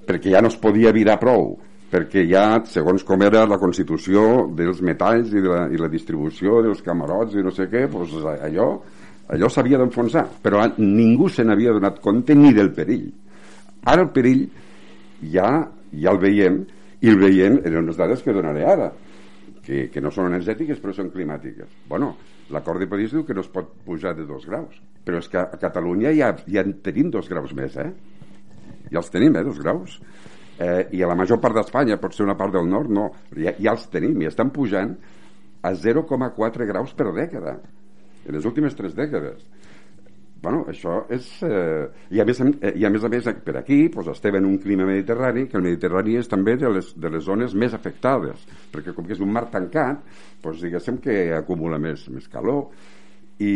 [0.06, 1.54] Perquè ja no es podia virar prou,
[1.90, 6.60] perquè ja, segons com era la constitució dels metalls i, de la, i la distribució
[6.66, 8.70] dels camarots i no sé què, doncs allò,
[9.30, 13.06] allò s'havia d'enfonsar, però ningú se n'havia donat compte ni del perill.
[13.86, 14.42] Ara el perill
[15.32, 15.50] ja,
[15.92, 16.60] ja el veiem,
[17.00, 18.90] i el veiem en unes dades que donaré ara,
[19.64, 21.70] que, que no són energètiques però són climàtiques.
[21.88, 22.14] Bueno,
[22.50, 25.38] l'acord de París diu que no es pot pujar de dos graus, però és que
[25.40, 27.90] a Catalunya ja, ja en tenim dos graus més, eh?
[28.90, 30.00] Ja els tenim, eh, dos graus.
[30.60, 33.54] Eh, I a la major part d'Espanya, pot ser una part del nord, no, ja,
[33.56, 34.96] ja els tenim, i estan pujant
[35.62, 37.60] a 0,4 graus per dècada,
[38.26, 39.46] en les últimes tres dècades
[40.42, 41.26] bueno, això és...
[41.44, 44.46] Eh, i, a més, eh, I a més a més, per aquí doncs, estem en
[44.48, 48.46] un clima mediterrani, que el Mediterrani és també de les, de les zones més afectades,
[48.72, 50.00] perquè com que és un mar tancat,
[50.42, 52.70] doncs diguéssim que acumula més, més calor,
[53.40, 53.52] i,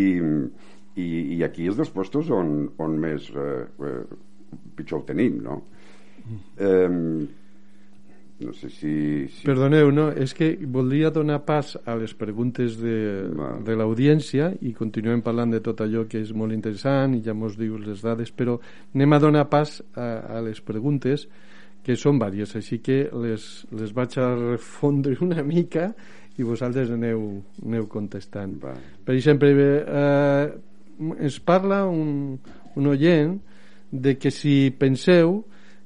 [1.00, 3.96] i, i aquí és dels puestos on, on més eh, eh,
[4.76, 5.62] pitjor ho tenim, no?
[6.60, 6.90] Eh,
[8.44, 8.92] no sé si...
[9.32, 9.46] si...
[9.46, 12.96] Perdoneu, no, és que voldria donar pas a les preguntes de,
[13.34, 13.54] Va.
[13.64, 17.56] de l'audiència i continuem parlant de tot allò que és molt interessant i ja mos
[17.58, 18.58] dius les dades, però
[18.94, 21.26] anem a donar pas a, a les preguntes
[21.84, 25.90] que són vàries, així que les, les vaig a refondre una mica
[26.38, 27.26] i vosaltres aneu,
[27.64, 28.56] aneu contestant.
[28.62, 28.74] Va.
[29.04, 29.50] Per exemple,
[29.84, 30.46] eh,
[31.18, 32.38] ens parla un,
[32.74, 33.36] un oient
[33.94, 35.42] de que si penseu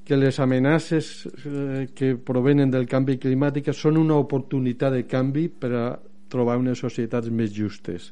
[0.09, 5.73] que les amenaces eh, que provenen del canvi climàtic són una oportunitat de canvi per
[5.77, 5.87] a
[6.33, 8.09] trobar unes societats més justes.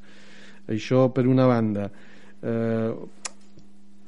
[0.68, 1.88] Això per una banda.
[2.44, 2.90] Eh,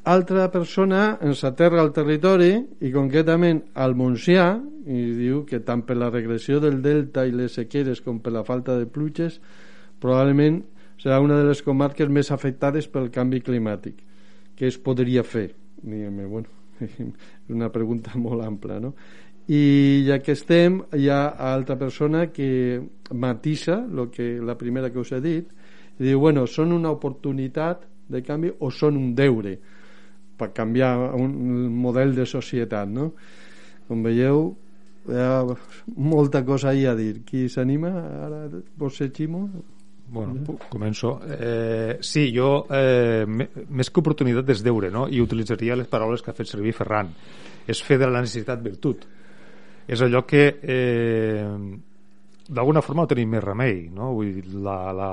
[0.08, 2.50] altra persona ens aterra al territori
[2.84, 4.50] i concretament al Montsià
[4.88, 8.44] i diu que tant per la regressió del delta i les sequeres com per la
[8.44, 9.40] falta de pluges
[10.00, 10.62] probablement
[11.00, 14.00] serà una de les comarques més afectades pel canvi climàtic
[14.56, 15.50] què es podria fer
[15.82, 18.92] diguem bueno, és una pregunta molt ampla no?
[19.48, 22.80] i ja que estem hi ha altra persona que
[23.12, 25.48] matisa lo que, la primera que us he dit
[25.98, 29.56] i diu, bueno, són una oportunitat de canvi o són un deure
[30.38, 31.32] per canviar un,
[31.74, 33.12] model de societat no?
[33.88, 34.52] com veieu
[35.08, 35.40] hi ha
[35.96, 37.90] molta cosa ahí a dir qui s'anima?
[38.28, 38.44] ara
[38.76, 39.48] vos sé Ximo?
[40.10, 41.20] Bueno, pu- començo.
[41.28, 45.06] Eh, sí, jo, eh, més que oportunitat és deure, no?
[45.08, 47.10] I utilitzaria les paraules que ha fet servir Ferran.
[47.68, 49.04] És fer de la necessitat virtut.
[49.88, 51.46] És allò que, eh,
[52.48, 54.12] d'alguna forma, no tenim més remei, no?
[54.16, 55.10] Vull dir, la, la,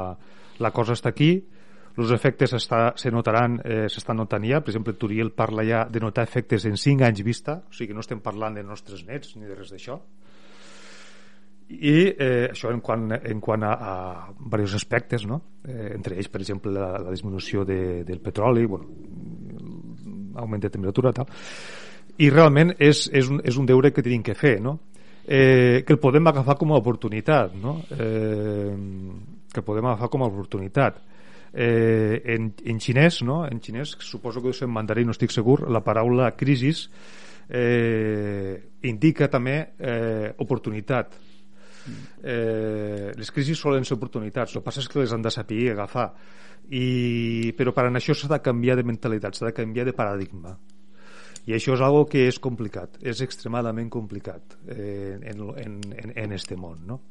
[0.60, 1.34] la cosa està aquí,
[1.98, 6.00] els efectes està, se notaran, eh, s'estan notant ja, per exemple, Turiel parla ja de
[6.04, 9.36] notar efectes en 5 anys vista, o sigui que no estem parlant de nostres nets
[9.36, 10.00] ni de res d'això,
[11.68, 13.94] i eh, això en quant, en quant a, a
[14.38, 15.42] diversos aspectes no?
[15.66, 18.86] eh, entre ells per exemple la, la disminució de, del petroli bueno,
[20.36, 21.32] augment de temperatura tal.
[22.22, 24.78] i realment és, és, un, és un deure que tenim que fer no?
[25.26, 27.80] eh, que el podem agafar com a oportunitat no?
[27.98, 28.78] eh,
[29.52, 31.02] que el podem agafar com a oportunitat
[31.52, 33.42] eh, en, en xinès no?
[33.50, 36.92] en xinès suposo que en mandarí no estic segur la paraula crisis
[37.50, 38.54] eh,
[38.86, 41.34] indica també eh, oportunitat
[42.24, 45.72] eh, les crisis solen ser oportunitats el que passa és que les han de saber
[45.74, 46.12] agafar
[46.66, 50.56] I, però per anar això s'ha de canviar de mentalitat s'ha de canviar de paradigma
[51.46, 56.34] i això és algo que és complicat és extremadament complicat eh, en, en, en, en
[56.34, 57.02] este món no?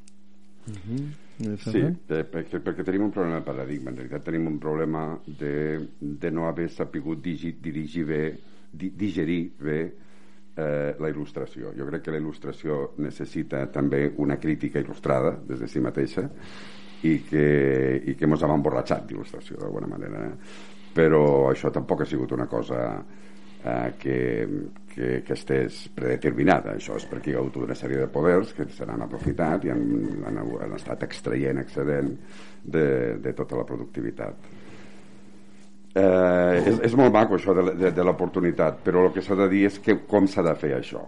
[0.64, 3.90] Sí, eh, perquè, perquè tenim un problema de paradigma.
[3.90, 5.54] En realitat tenim un problema de,
[6.00, 8.22] de no haver sapigut digi, dirigir bé,
[8.72, 9.78] di, digerir bé
[10.56, 11.72] eh, la il·lustració.
[11.76, 16.28] Jo crec que la il·lustració necessita també una crítica il·lustrada des de si mateixa
[17.04, 17.48] i que,
[18.04, 20.24] i que ens hem emborratxat d'il·lustració d'alguna manera.
[20.28, 20.72] Eh?
[20.94, 22.80] Però això tampoc ha sigut una cosa
[23.64, 24.18] eh, que,
[24.94, 26.76] que, que estés predeterminada.
[26.78, 29.74] Això és perquè hi ha hagut una sèrie de poders que se n'han aprofitat i
[29.74, 29.88] han,
[30.28, 32.14] han, han estat extraient excedent
[32.62, 32.86] de,
[33.20, 34.52] de tota la productivitat.
[35.94, 39.46] Eh, és, és molt maco això de, de, de l'oportunitat, però el que s'ha de
[39.52, 41.04] dir és que com s'ha de fer això.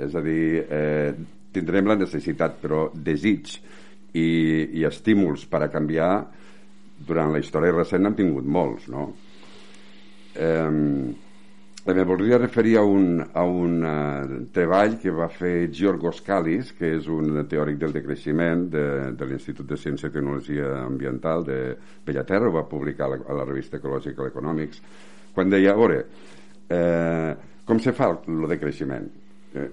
[0.00, 1.10] És a dir, eh,
[1.52, 3.56] tindrem la necessitat, però desig
[4.14, 4.28] i,
[4.78, 6.12] i estímuls per a canviar
[7.06, 9.08] durant la història recent n'han tingut molts, no?
[10.38, 10.70] Eh,
[11.86, 16.90] me voldria referir a un, a un uh, treball que va fer Giorgos Kalis, que
[16.98, 18.84] és un teòric del decreixement de,
[19.16, 21.60] de l'Institut de Ciència i Tecnologia Ambiental de
[22.04, 24.82] Bellaterra, ho va publicar a la, a la revista Ecological Economics,
[25.32, 26.04] quan deia, a veure,
[26.68, 27.32] eh,
[27.64, 29.08] com se fa el decreixement?
[29.50, 29.66] Eh,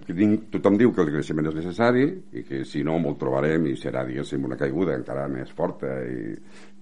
[0.54, 4.08] tothom diu que el decreixement és necessari i que si no m'ho trobarem i serà,
[4.08, 6.32] diguéssim, una caiguda encara més forta i,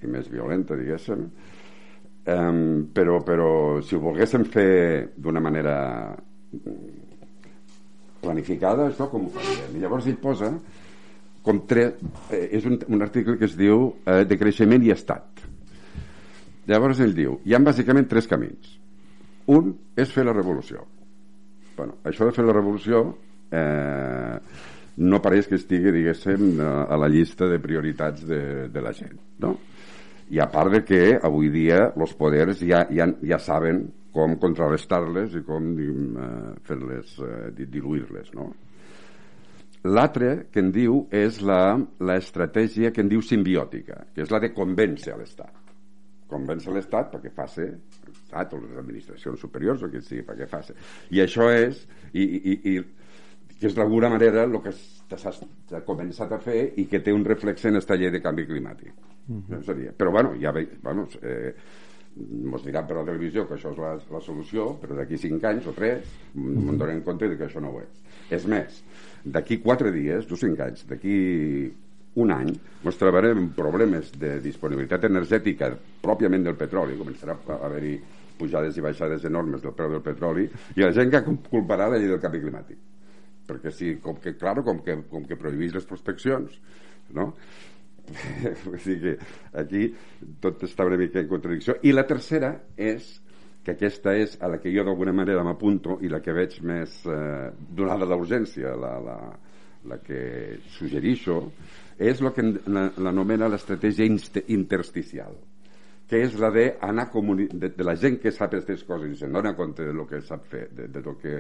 [0.05, 1.25] i més violenta, diguéssim,
[2.25, 3.47] Um, però, però
[3.85, 5.75] si ho volguéssim fer d'una manera
[8.23, 9.75] planificada, això com ho faríem?
[9.77, 10.49] I llavors ell posa
[11.45, 11.85] com tre...
[12.33, 15.43] eh, és un, un article que es diu eh, de creixement i estat.
[16.65, 18.73] Llavors ell diu, hi ha bàsicament tres camins.
[19.53, 20.81] Un és fer la revolució.
[21.77, 23.03] Bueno, això de fer la revolució
[23.53, 24.39] eh,
[25.05, 29.53] no pareix que estigui, diguéssim, a la llista de prioritats de, de la gent, no?
[30.33, 35.35] I a part de que avui dia els poders ja, ja, ja saben com contrarrestar-les
[35.37, 36.29] i com eh,
[36.65, 38.53] fer-les, eh, diluir-les, no?
[39.85, 45.13] L'altre que en diu és l'estratègia que en diu simbiòtica, que és la de convèncer
[45.13, 45.61] a l'Estat.
[46.31, 50.73] Convèncer l'Estat perquè faci l'Estat o les administracions superiors o que sigui, perquè faci.
[51.13, 51.83] I això és,
[52.17, 52.79] i, i, i
[53.59, 57.65] que és d'alguna manera el que s'ha començat a fer i que té un reflex
[57.65, 58.93] en aquesta llei de canvi climàtic.
[59.27, 59.63] Mm -hmm.
[59.63, 59.91] seria.
[59.97, 61.53] Però bueno, ja ve, bueno, eh,
[62.15, 65.67] mos diran per la televisió que això és la, la solució, però d'aquí 5 anys
[65.67, 66.03] o 3
[66.33, 66.77] mm -hmm.
[66.77, 68.01] donem compte de que això no ho és.
[68.29, 68.83] És més,
[69.23, 71.71] d'aquí 4 dies, o 5 anys, d'aquí
[72.15, 72.53] un any
[72.85, 77.99] ens trobarem amb problemes de disponibilitat energètica pròpiament del petroli, començarà a haver-hi
[78.37, 82.07] pujades i baixades enormes del preu del petroli i la gent que culparà la llei
[82.07, 82.77] del canvi climàtic
[83.47, 86.57] perquè si, com que, claro, com que, com que prohibís les prospeccions,
[87.15, 87.31] no?
[88.69, 89.13] o sigui que
[89.57, 89.87] aquí
[90.41, 91.79] tot està una mica en contradicció.
[91.83, 93.15] I la tercera és
[93.65, 96.99] que aquesta és a la que jo d'alguna manera m'apunto i la que veig més
[97.09, 99.17] eh, donada l'urgència, la, la,
[99.89, 100.21] la que
[100.77, 101.39] suggerixo,
[101.97, 102.45] és el que
[103.01, 105.37] l'anomena l'estratègia intersticial
[106.05, 109.33] que és la de, anar de, de la gent que sap aquestes coses i se'n
[109.33, 111.33] dona compte de lo que sap fer, de, de, lo que,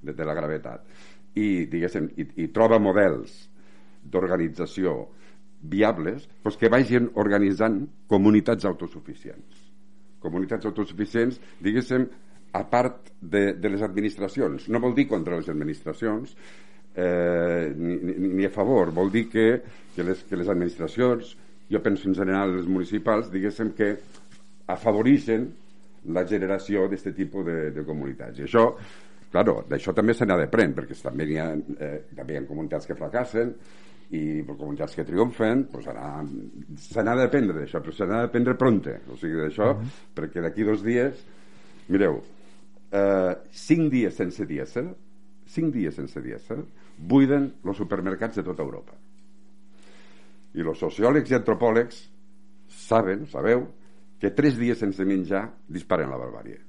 [0.00, 0.86] de, de la gravetat
[1.36, 3.34] i, diguéssim, i, i troba models
[4.06, 4.96] d'organització
[5.66, 9.64] viables doncs que vagin organitzant comunitats autosuficients.
[10.22, 12.06] Comunitats autosuficients diguéssim
[12.56, 14.68] a part de, de les administracions.
[14.72, 16.36] No vol dir contra les administracions
[16.96, 18.94] eh, ni, ni, ni a favor.
[18.96, 19.48] Vol dir que,
[19.94, 21.36] que, les, que les administracions
[21.68, 23.96] jo penso en general les municipals diguéssim que
[24.70, 25.48] afavoreixen
[26.14, 28.38] la generació d'aquest tipus de, de comunitats.
[28.38, 28.68] I això
[29.36, 32.88] Claro, d'això també se n'ha d'aprendre, perquè també hi, ha, eh, també hi ha comunitats
[32.88, 33.50] que fracassen
[34.16, 36.22] i comunitats que triomfen, pues ara
[36.80, 39.90] se n'ha d'aprendre d'això, però se n'ha d'aprendre pronte, o sigui, d'això, uh -huh.
[40.16, 41.20] perquè d'aquí dos dies,
[41.88, 42.22] mireu,
[42.90, 44.88] eh, cinc dies sense dièsel,
[45.44, 46.64] cinc dies sense dièsel,
[46.96, 48.94] buiden els supermercats de tota Europa.
[50.54, 52.08] I els sociòlegs i antropòlegs
[52.68, 53.68] saben, sabeu,
[54.18, 56.65] que tres dies sense menjar disparen la barbàrie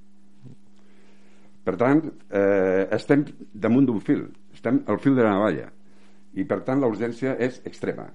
[1.68, 1.99] per tant,
[2.32, 4.22] eh, estem damunt d'un fil,
[4.55, 5.68] estem al fil de la navalla
[6.39, 8.05] i per tant la urgència és extrema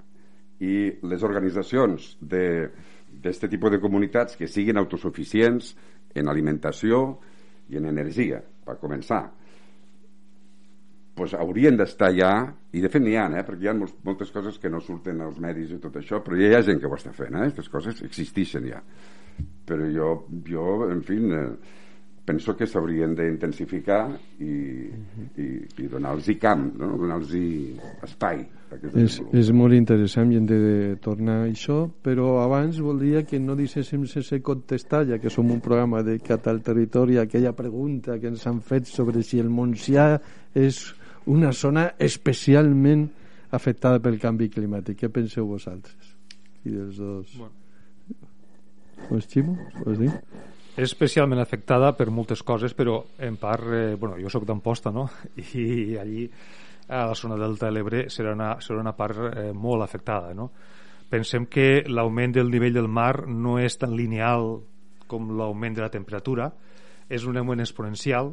[0.62, 5.74] i les organitzacions d'aquest tipus de comunitats que siguin autosuficients
[6.16, 7.02] en alimentació
[7.68, 9.20] i en energia, per començar
[11.18, 12.32] pues, haurien d'estar ja
[12.72, 13.44] i de fet n'hi ha, eh?
[13.44, 16.40] perquè hi ha molts, moltes coses que no surten als medis i tot això però
[16.40, 17.50] ja hi ha gent que ho està fent, eh?
[17.50, 18.80] aquestes coses existeixen ja
[19.68, 20.10] però jo,
[20.48, 21.46] jo en fi eh,
[22.24, 24.02] penso que s'haurien d'intensificar
[24.38, 24.52] i,
[25.42, 25.46] i,
[25.82, 26.92] i donar-los camp, no?
[27.00, 27.32] donar-los
[28.06, 28.44] espai.
[28.96, 30.60] És, és molt interessant i hem de
[31.02, 35.60] tornar a això, però abans voldria que no deixéssim sense contestar, ja que som un
[35.60, 40.14] programa de Catal Territori, aquella pregunta que ens han fet sobre si el Montsià
[40.54, 40.80] és
[41.26, 43.08] una zona especialment
[43.52, 45.02] afectada pel canvi climàtic.
[45.02, 46.14] Què penseu vosaltres?
[46.64, 47.36] I dels dos...
[47.36, 47.58] Bueno.
[49.08, 50.12] Pues, Ximo, vols dir?
[50.72, 55.08] És especialment afectada per moltes coses, però en part, eh, bueno, jo sóc d'Amposta, no?
[55.54, 56.28] I allí,
[56.88, 60.48] a la zona del Telebre, serà una, serà una part eh, molt afectada, no?
[61.12, 64.62] Pensem que l'augment del nivell del mar no és tan lineal
[65.06, 66.48] com l'augment de la temperatura,
[67.12, 68.32] és un augment exponencial,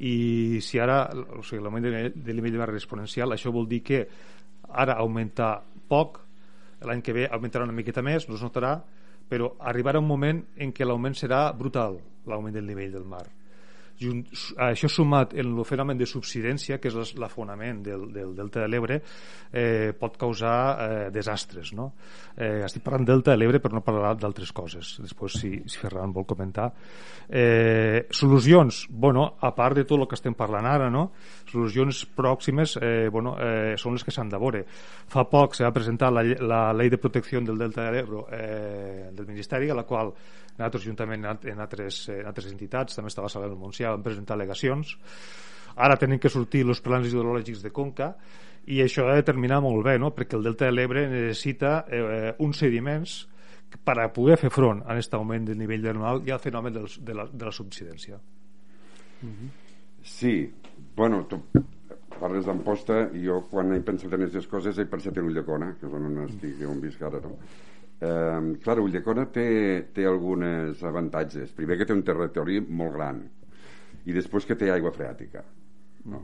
[0.00, 1.04] i si ara,
[1.36, 4.06] o sigui, l'augment del nivell del mar és exponencial, això vol dir que
[4.72, 5.58] ara augmenta
[5.88, 6.22] poc,
[6.84, 8.78] l'any que ve augmentarà una miqueta més, no es notarà,
[9.34, 11.96] però arribarà un moment en què l'augment serà brutal,
[12.30, 13.24] l'augment del nivell del mar
[14.00, 14.24] junt,
[14.66, 19.00] això sumat en el fenomen de subsidència, que és l'afonament del, del delta de l'Ebre,
[19.52, 21.72] eh, pot causar eh, desastres.
[21.76, 21.92] No?
[22.36, 24.96] Eh, estic parlant del delta de l'Ebre, però no parlarà d'altres coses.
[25.02, 26.70] Després, si, si Ferran vol comentar.
[27.28, 31.10] Eh, solucions, bueno, a part de tot el que estem parlant ara, no?
[31.54, 34.64] solucions pròximes eh, bueno, eh, són les que s'han de veure.
[35.10, 39.10] Fa poc se va presentar la, la llei de protecció del delta de l'Ebre eh,
[39.14, 40.12] del Ministeri, a la qual
[40.54, 44.96] nosaltres juntament en altres, en altres entitats, també estava Salem del Montsià, vam presentar al·legacions.
[45.74, 48.12] Ara tenen que sortir els plans hidrològics de Conca
[48.70, 50.12] i això ha de determinar molt bé, no?
[50.14, 53.24] perquè el Delta de l'Ebre necessita eh, uns sediments
[53.84, 56.76] per a poder fer front a aquest augment del nivell del normal i al fenomen
[56.76, 58.20] de, la, de la subsidència.
[60.04, 60.34] Sí,
[60.96, 61.40] bueno, tu
[62.20, 65.88] parles d'Amposta i jo quan he pensat en aquestes coses he pensat en Ulldecona, que
[65.88, 67.34] és on estic, on visc ara, no?
[68.00, 69.48] Eh, clar, Ulldecona té,
[69.94, 71.52] té alguns avantatges.
[71.56, 73.22] Primer que té un territori molt gran
[74.04, 75.44] i després que té aigua freàtica.
[76.10, 76.20] No?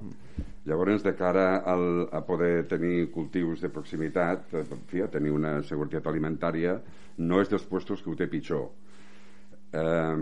[0.69, 5.33] Llavors, de cara al, a poder tenir cultius de proximitat, eh, en fi, a tenir
[5.33, 6.77] una seguretat alimentària,
[7.19, 8.69] no és dels puestos que ho té pitjor.
[9.73, 10.19] Eh,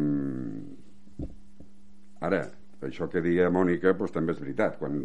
[2.29, 2.45] ara,
[2.87, 4.79] això que deia Mònica doncs, també és veritat.
[4.79, 5.03] Quan,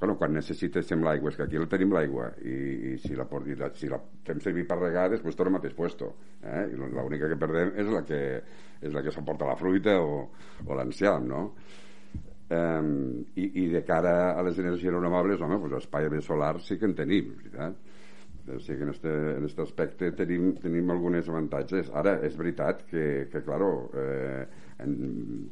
[0.00, 2.54] bueno, quan necessitem l'aigua, és que aquí la tenim l'aigua i,
[2.90, 5.76] i si la, i la, si la fem servir per regar després torna al mateix
[5.76, 6.64] puesto eh?
[6.72, 8.22] i l'única que perdem és la que
[8.80, 10.24] és la que s'emporta la fruita o,
[10.64, 11.42] o l'enciam no?
[12.50, 16.88] Um, i, i de cara a les energies renovables home, pues espai solar sí que
[16.88, 17.76] en tenim veritat?
[18.50, 22.82] o sigui que en este, en este aspecte tenim, tenim alguns avantatges ara és veritat
[22.88, 24.46] que, que claro eh,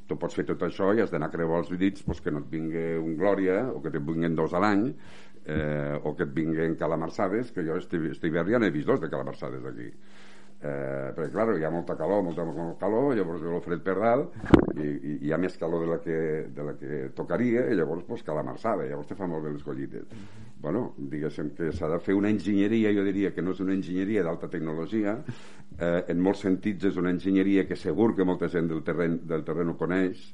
[0.08, 2.42] tu pots fer tot això i has d'anar a creuar els dits pues, que no
[2.44, 4.88] et vingui un Glòria o que et vinguin dos a l'any
[5.44, 9.10] eh, o que et vinguin calamarsades que jo este, este ja n'he vist dos de
[9.10, 9.90] calamarsades aquí
[10.61, 13.94] eh, perquè clar, hi ha molta calor molta, molta calor, llavors jo l'ho fred per
[14.00, 14.34] dalt
[14.74, 16.18] i, i, hi ha més calor de la que,
[16.54, 20.11] de la que tocaria i llavors pues, calamarsada, llavors te fa molt bé les collites.
[20.59, 24.24] Bueno, diguéssim que s'ha de fer una enginyeria, jo diria que no és una enginyeria
[24.26, 25.20] d'alta tecnologia,
[25.78, 29.46] eh, en molts sentits és una enginyeria que segur que molta gent del terreny, del
[29.46, 30.26] terreny ho coneix,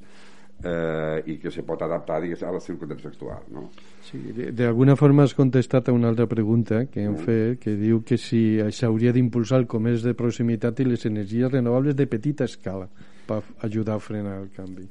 [0.62, 3.68] eh, i que se pot adaptar digues, a la circumstància actual no?
[4.06, 4.20] sí,
[4.52, 7.24] d'alguna forma has contestat a una altra pregunta que hem mm.
[7.26, 11.96] fet que diu que si s'hauria d'impulsar el comerç de proximitat i les energies renovables
[11.96, 12.88] de petita escala
[13.26, 14.88] per ajudar a frenar el canvi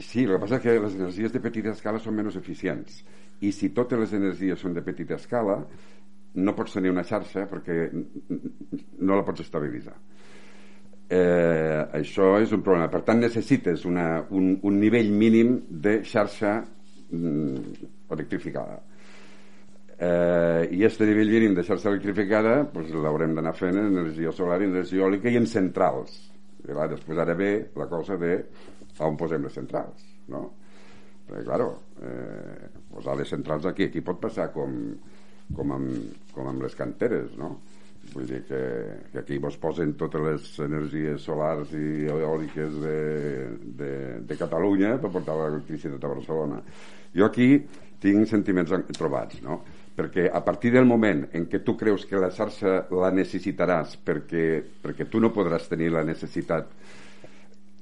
[0.00, 3.02] Sí, el que passa és que les energies de petita escala són menys eficients
[3.40, 5.58] i si totes les energies són de petita escala
[6.34, 9.96] no pots tenir una xarxa perquè no la pots estabilitzar
[11.10, 16.54] eh, això és un problema per tant necessites una, un, un nivell mínim de xarxa
[16.62, 18.78] mm, electrificada
[19.98, 24.62] eh, i aquest nivell mínim de xarxa electrificada pues, l'haurem d'anar fent en energia solar,
[24.62, 26.16] energia eòlica i en centrals
[26.62, 28.36] i clar, després ara ve la cosa de
[29.00, 30.46] on posem les centrals no?
[31.26, 31.70] perquè claro
[32.02, 33.88] eh, posar les centrals aquí.
[33.88, 34.76] Aquí pot passar com,
[35.56, 37.56] com, amb, com amb les canteres, no?
[38.10, 38.60] Vull dir que,
[39.12, 42.96] que aquí vos posen totes les energies solars i eòliques de,
[43.78, 43.92] de,
[44.26, 46.58] de Catalunya per portar l'electricitat a Barcelona.
[47.14, 47.52] Jo aquí
[48.02, 49.60] tinc sentiments trobats, no?
[50.00, 54.44] perquè a partir del moment en què tu creus que la xarxa la necessitaràs perquè,
[54.82, 56.70] perquè tu no podràs tenir la necessitat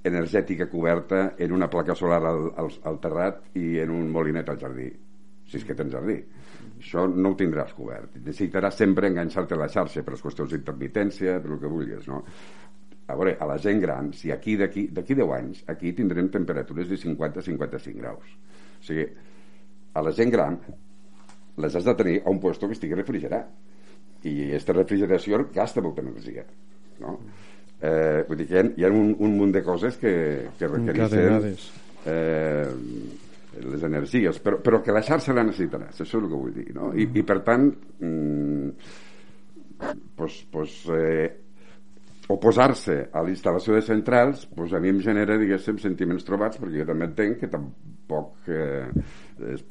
[0.09, 4.59] energètica coberta en una placa solar al, al, al terrat i en un molinet al
[4.59, 4.89] jardí
[5.49, 6.19] si és que tens jardí
[6.79, 8.17] això no ho tindràs cobert.
[8.23, 12.23] Necessitaràs sempre enganxar-te a la xarxa per les qüestions d'intermitència, per el que vulguis no?
[13.09, 16.99] a veure, a la gent gran si aquí d'aquí 10 anys aquí tindrem temperatures de
[17.01, 18.37] 50-55 graus.
[18.79, 19.09] O sigui,
[19.95, 20.61] a la gent gran
[21.59, 23.49] les has de tenir a un lloc que estigui refrigerat.
[24.29, 26.43] I aquesta refrigeració gasta molta energia
[26.99, 27.13] no?
[27.81, 30.13] eh, vull dir que hi ha, hi ha un, un munt de coses que,
[30.59, 31.47] que requereixen
[32.07, 32.67] eh,
[33.65, 36.71] les energies però, però que la xarxa la necessitaràs això és el que vull dir
[36.77, 36.93] no?
[36.95, 37.69] I, i per tant
[38.01, 38.71] mm,
[40.19, 41.29] pues, pues, eh,
[42.29, 46.83] oposar-se a la instal·lació de centrals pues a mi em genera diguéssim sentiments trobats perquè
[46.83, 48.89] jo també entenc que tampoc eh,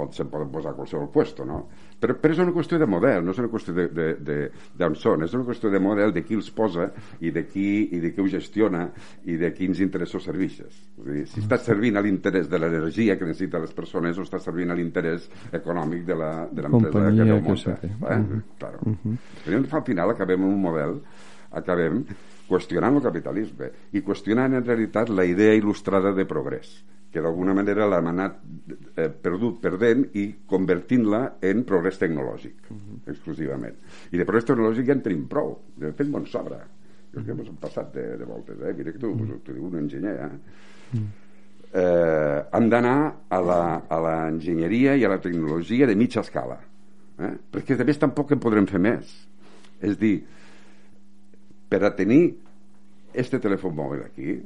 [0.08, 1.60] pot, se pot posar a qualsevol puesto no?
[2.00, 4.38] però, però és una qüestió de model no és una qüestió de, de, de,
[4.80, 6.90] d'on són és una qüestió de model de qui els posa
[7.20, 8.88] i de qui, i de qui ho gestiona
[9.26, 13.66] i de quins interessos serveixes dir, si estàs servint a l'interès de l'energia que necessiten
[13.66, 17.92] les persones o estàs servint a l'interès econòmic de l'empresa que no munta eh?
[17.92, 18.42] uh -huh.
[18.58, 18.80] claro.
[18.86, 19.76] uh -huh.
[19.76, 21.02] al final acabem amb un model
[21.52, 22.04] acabem
[22.48, 27.88] qüestionant el capitalisme i qüestionant en realitat la idea il·lustrada de progrés que d'alguna manera
[27.88, 28.40] l'hem anat
[28.96, 32.98] eh, perdut, perdent i convertint-la en progrés tecnològic, uh -huh.
[33.12, 33.76] exclusivament.
[34.12, 36.66] I de progrés tecnològic ja en tenim prou, de fet, bon sobra.
[37.12, 38.74] que, que hem passat de, de voltes, eh?
[38.78, 39.40] Mira que t'ho mm.
[39.46, 40.98] diu un enginyer, eh?
[40.98, 41.08] Mm.
[41.78, 42.98] Eh, hem d'anar
[43.30, 46.58] a l'enginyeria i a la tecnologia de mitja escala,
[47.20, 47.34] eh?
[47.52, 49.12] perquè a més tampoc en podrem fer més.
[49.84, 50.16] És dir,
[51.70, 52.22] per a tenir
[53.14, 54.38] este telèfon mòbil aquí,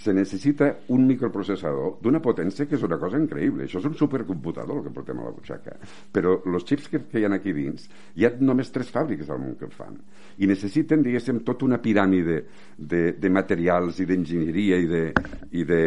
[0.00, 3.66] se necessita un microprocessador d'una potència que és una cosa increïble.
[3.66, 5.76] Això és un supercomputador el que portem a la butxaca.
[6.12, 7.84] Però els xips que, que hi ha aquí dins,
[8.16, 9.98] hi ha només tres fàbriques al món que en fan.
[10.40, 12.38] I necessiten, diguéssim, tota una piràmide
[12.78, 15.04] de, de materials i d'enginyeria i de,
[15.52, 15.82] i de,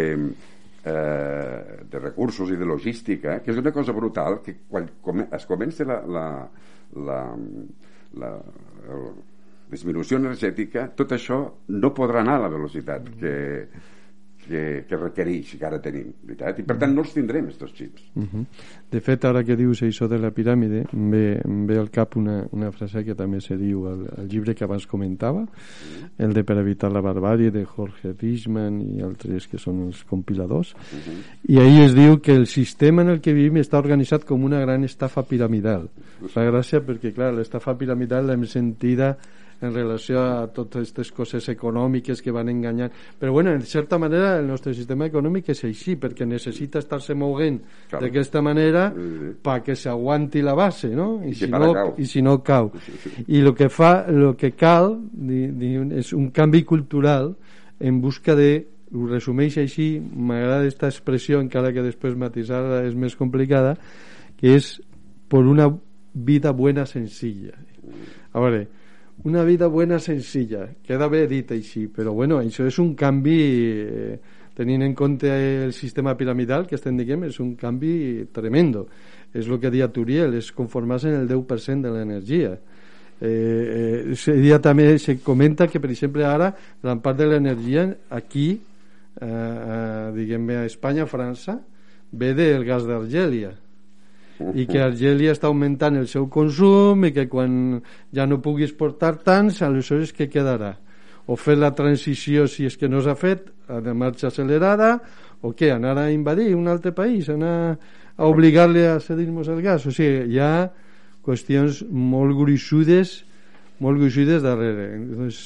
[0.85, 1.59] eh,
[1.89, 4.91] de recursos i de logística, que és una cosa brutal que quan
[5.25, 6.27] es comença la, la,
[7.09, 7.21] la,
[8.21, 8.33] la
[8.93, 9.07] el,
[9.73, 11.39] disminució energètica, tot això
[11.73, 13.33] no podrà anar a la velocitat que,
[14.47, 16.59] que, que requereix, que ara tenim, veritat?
[16.59, 18.03] I per tant no els tindrem, aquests xips.
[18.15, 18.45] Uh -huh.
[18.91, 22.15] De fet, ara que dius això de la piràmide, em ve, em ve al cap
[22.15, 26.09] una, una frase que també se diu al, al llibre que abans comentava, uh -huh.
[26.17, 30.73] el de Per evitar la barbàrie, de Jorge Richman i altres que són els compiladors,
[30.73, 31.53] uh -huh.
[31.53, 34.59] i ahí es diu que el sistema en el que vivim està organitzat com una
[34.59, 35.89] gran estafa piramidal.
[36.27, 39.17] Fa gràcia perquè, clar, l'estafa piramidal l'hem sentida
[39.63, 42.89] en relació a totes aquestes coses econòmiques que van enganyar.
[43.19, 47.61] Però bueno, en certa manera el nostre sistema econòmic és així, perquè necessita estar-se moguent
[47.89, 48.03] claro.
[48.03, 49.31] d'aquesta manera sí.
[49.43, 51.21] perquè s'aguanti la base, no?
[51.23, 51.95] I, I, si no, cau.
[51.97, 52.71] i si no cau.
[53.27, 57.33] I el que fa, el que cal di, di, és un canvi cultural
[57.79, 58.51] en busca de
[58.93, 63.73] ho resumeix així, m'agrada aquesta expressió, encara que després matisar és més complicada,
[64.37, 64.75] que és
[65.31, 65.71] per una
[66.13, 67.57] vida buena senzilla.
[68.33, 68.67] A veure,
[69.23, 74.17] una vida buena senzilla queda bé dit així però bueno, això és un canvi eh,
[74.53, 75.29] tenint en compte
[75.65, 78.87] el sistema piramidal que estem diguem és un canvi tremendo.
[79.33, 82.53] És el que dia Turiel és conformar-se en el 10% de l'energia.
[83.23, 86.51] Eh, eh, dia també se comenta que per exemple ara
[86.81, 91.59] gran part de l'energia aquí eh, eh, diguem a Espanya, a França
[92.11, 93.53] ve del gas d'Argèlia
[94.53, 97.81] i que Argèlia està augmentant el seu consum i que quan
[98.15, 100.75] ja no pugui exportar tants, aleshores què quedarà?
[101.27, 103.47] O fer la transició, si és que no s'ha fet,
[103.83, 104.97] de marxa accelerada,
[105.43, 105.71] o què?
[105.71, 107.77] Anar a invadir un altre país, anar
[108.17, 109.87] a obligar-li a cedir-nos el gas.
[109.87, 110.69] O sigui, hi ha
[111.23, 113.21] qüestions molt gruixudes,
[113.83, 114.89] molt gruixudes darrere.
[115.13, 115.43] Doncs,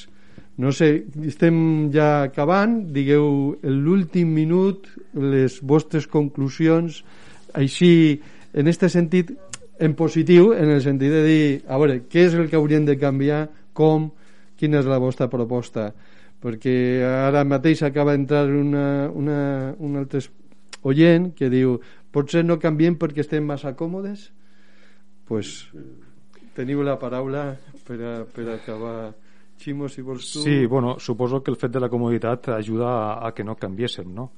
[0.57, 0.89] no sé,
[1.29, 1.57] estem
[1.93, 7.03] ja acabant, digueu l'últim minut, les vostres conclusions,
[7.53, 8.17] així
[8.57, 9.33] en aquest sentit
[9.79, 12.97] en positiu, en el sentit de dir a veure, què és el que hauríem de
[12.97, 13.45] canviar
[13.77, 14.09] com,
[14.57, 15.91] quina és la vostra proposta?
[16.41, 16.73] Perquè
[17.05, 19.37] ara mateix acaba d'entrar una, una,
[19.77, 20.23] un altre
[20.85, 21.77] oient que diu
[22.13, 24.31] potser no canviem perquè estem massa còmodes?
[25.27, 25.69] Pues
[26.57, 27.51] teniu la paraula
[27.85, 29.13] per, a, per acabar.
[29.57, 30.41] Ximo, si vols tu...
[30.45, 34.09] Sí, bueno, suposo que el fet de la comoditat ajuda a, a que no canviéssim,
[34.13, 34.31] no?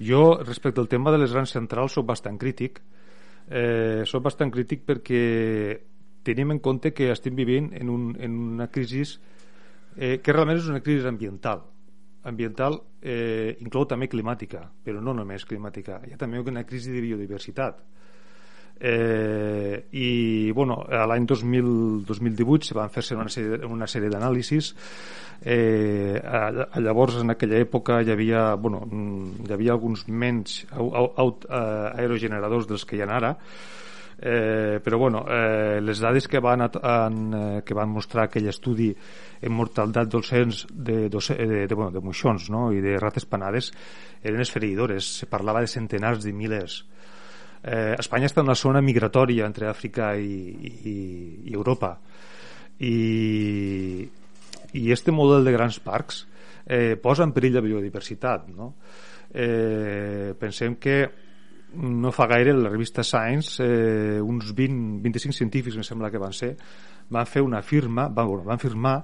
[0.00, 2.80] Jo, respecte al tema de les grans centrals, sóc bastant crític,
[3.46, 5.20] soc bastant crític perquè
[6.26, 9.04] tenim en compte que estem vivint en, un, en una crisi
[9.96, 11.62] eh, que realment és una crisi ambiental.
[12.26, 16.00] Ambiental eh, inclou també climàtica però no només climàtica.
[16.02, 17.84] Hi ha també una crisi de biodiversitat
[18.80, 24.74] eh, i bueno, l'any 2018 se van fer-se una sèrie, una sèrie d'anàlisis.
[25.42, 26.20] Eh,
[26.80, 33.04] llavors en aquella època hi havia, bueno, hi havia alguns menys aerogeneradors dels que hi
[33.04, 33.34] ha ara.
[34.18, 38.88] Eh, però bueno, eh, les dades que van, en, eh, que van mostrar aquell estudi
[39.44, 42.70] en mortalitat docents de, de, de, de, bueno, de moixons no?
[42.72, 43.68] i de rates panades
[44.24, 46.86] eren esfereïdores, se parlava de centenars de milers
[47.66, 50.38] eh, Espanya està en una zona migratòria entre Àfrica i,
[50.86, 50.96] i,
[51.50, 51.96] i Europa
[52.78, 54.06] i,
[54.72, 56.24] i este model de grans parcs
[56.66, 58.72] eh, posa en perill la biodiversitat no?
[59.34, 60.98] eh, pensem que
[61.76, 66.32] no fa gaire la revista Science eh, uns 20, 25 científics em sembla que van
[66.32, 66.54] ser
[67.10, 69.00] van fer una firma van, bueno, van firmar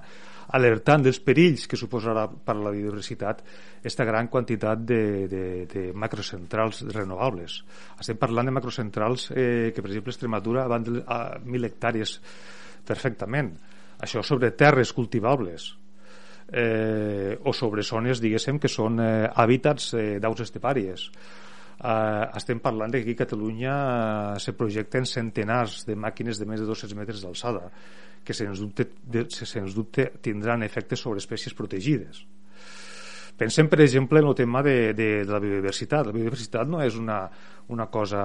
[0.56, 3.42] alertant dels perills que suposarà per a la biodiversitat
[3.80, 7.60] aquesta gran quantitat de, de, de macrocentrals renovables.
[7.98, 12.18] Estem parlant de macrocentrals eh, que, per exemple, Extremadura van a 1.000 hectàrees
[12.86, 13.54] perfectament.
[14.02, 15.72] Això sobre terres cultivables
[16.52, 21.08] eh, o sobre zones, diguéssim, que són eh, hàbitats eh, d'aus estepàries.
[21.82, 23.74] Eh, estem parlant que aquí a Catalunya
[24.36, 27.66] eh, se projecten centenars de màquines de més de 200 metres d'alçada
[28.22, 32.22] que sens dubte, de, sens dubte tindran efectes sobre espècies protegides.
[33.36, 36.06] Pensem, per exemple, en el tema de, de, de la biodiversitat.
[36.06, 37.24] La biodiversitat no és una,
[37.74, 38.22] una cosa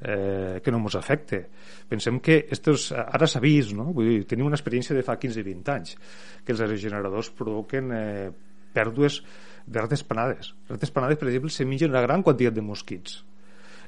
[0.00, 1.40] eh, que no ens afecte.
[1.88, 3.92] Pensem que estos, ara s'ha vist, no?
[3.96, 5.96] Vull dir, tenim una experiència de fa 15-20 anys,
[6.44, 8.28] que els aerogeneradors provoquen eh,
[8.74, 9.22] pèrdues
[9.66, 10.52] de rates panades.
[10.68, 13.22] Rates panades, per exemple, se mengen una gran quantitat de mosquits.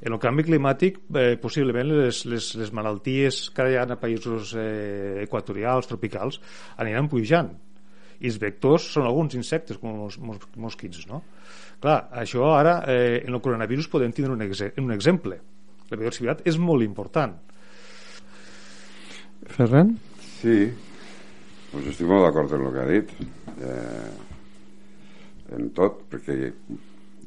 [0.04, 4.52] En el canvi climàtic, eh, possiblement les, les, les malalties que hi ha a països
[4.60, 6.40] eh, equatorials, tropicals,
[6.76, 7.52] aniran pujant.
[8.20, 11.22] I els vectors són alguns insectes, com els mos, mosquits, no?
[11.80, 15.40] Clar, això ara, eh, en el coronavirus podem tindre un, exe un exemple.
[15.90, 17.36] La biodiversitat és molt important.
[19.56, 19.92] Ferran?
[20.40, 20.56] Sí,
[21.70, 23.12] pues estic molt d'acord amb el que ha dit.
[23.56, 24.25] Eh,
[25.54, 26.36] en tot, perquè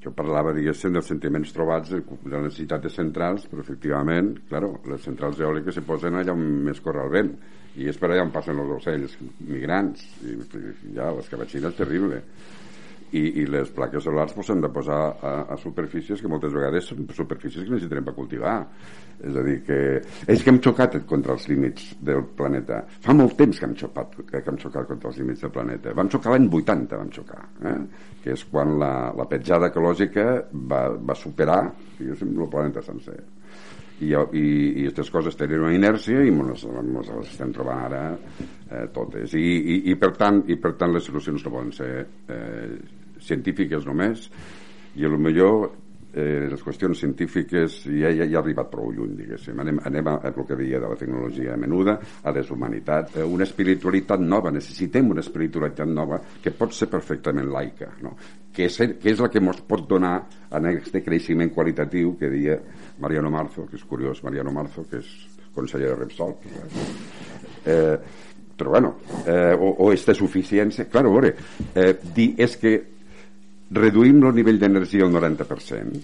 [0.03, 2.01] jo parlava, diguéssim, dels sentiments trobats de,
[2.31, 6.79] la necessitat de centrals, però efectivament, claro, les centrals eòliques se posen allà on més
[6.83, 7.33] corre el vent,
[7.79, 9.17] i és per allà on passen els ocells
[9.47, 10.37] migrants, i
[10.95, 12.23] ja, l'escabatxina és terrible
[13.11, 16.89] i, i les plaques solars pues, s'han de posar a, a superfícies que moltes vegades
[16.91, 18.57] són superfícies que necessitarem per cultivar.
[19.19, 19.79] És a dir que
[20.31, 22.83] és que hem xocat contra els límits del planeta.
[23.03, 25.95] Fa molt temps que hem xocat, que hem xocat contra els límits del planeta.
[25.97, 27.75] Vam xocar l'any 80 vam xocar eh?
[28.23, 30.25] que és quan la, la petjada ecològica
[30.71, 31.61] va, va superar
[31.97, 33.19] diguéssim, el planeta sencer
[33.99, 34.45] i, i,
[34.81, 39.35] i aquestes coses tenen una inèrcia i ens les estem trobant ara eh, totes.
[39.35, 41.91] I, i, i, per tant, i per tant les solucions no poden ser
[42.31, 42.71] eh,
[43.19, 44.29] científiques només.
[44.95, 45.69] I a lo millor
[46.19, 49.59] eh, les qüestions científiques ja, ja, ja ha arribat prou lluny, diguéssim.
[49.63, 53.47] Anem, anem a, a el que deia de la tecnologia menuda, a deshumanitat, eh, una
[53.47, 54.51] espiritualitat nova.
[54.53, 58.15] Necessitem una espiritualitat nova que pot ser perfectament laica, no?
[58.53, 60.15] que, és, que és la que ens pot donar
[60.57, 62.59] en aquest creixement qualitatiu que deia
[62.99, 65.11] Mariano Marzo, que és curiós, Mariano Marzo, que és
[65.55, 66.35] conseller de Repsol.
[67.65, 67.97] Eh,
[68.59, 68.95] però bueno,
[69.25, 71.35] eh, o, o esta suficiència, clar, a veure,
[71.73, 72.73] eh, dir és que
[73.71, 76.01] reduïm el nivell d'energia al 90%,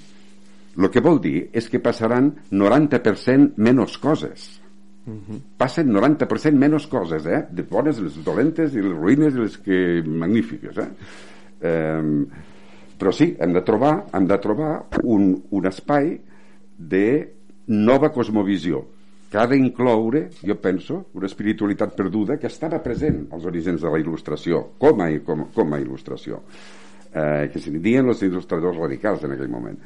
[0.76, 4.62] el que vol dir és que passaran 90% menys coses.
[5.06, 5.40] Uh -huh.
[5.58, 7.46] Passen 90% menys coses, eh?
[7.52, 10.90] De bones, les dolentes i les ruïnes i les que magnífiques, eh?
[11.62, 12.26] eh
[12.98, 16.22] però sí, hem de trobar, hem de trobar un, un espai
[16.78, 17.34] de
[17.68, 18.86] nova cosmovisió
[19.30, 24.00] que ha d'incloure, jo penso, una espiritualitat perduda que estava present als orígens de la
[24.00, 26.40] il·lustració, com a, com, com a il·lustració
[27.16, 29.78] eh, que se'n diuen els il·lustradors radicals en aquell moment.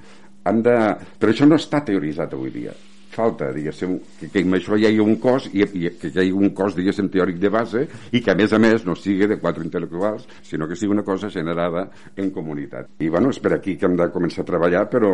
[0.49, 0.77] Han de...
[1.19, 2.73] Però això no està teoritzat avui dia.
[3.09, 6.33] Falta, diguéssim, que, que amb això hi hagi un cos i, i que hi hagi
[6.35, 7.81] un cos, diguéssim, teòric de base
[8.13, 11.05] i que, a més a més, no sigui de quatre intel·lectuals, sinó que sigui una
[11.07, 12.93] cosa generada en comunitat.
[13.01, 15.11] I, bueno, és per aquí que hem de començar a treballar, però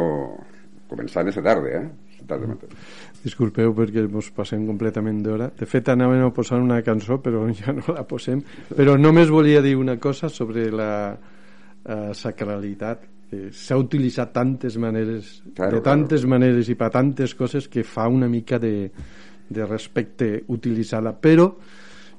[0.91, 1.85] començant a tarda, eh?
[2.25, 2.73] Tarda mateix.
[3.25, 5.47] Disculpeu perquè ens passem completament d'hora.
[5.57, 8.43] De fet, anàvem a posar una cançó, però ja no la posem.
[8.75, 10.91] Però només volia dir una cosa sobre la,
[11.85, 16.33] eh, sacralitat que s'ha utilitzat tantes maneres claro, de tantes claro.
[16.35, 18.91] maneres i per tantes coses que fa una mica de,
[19.49, 21.49] de respecte utilitzar-la però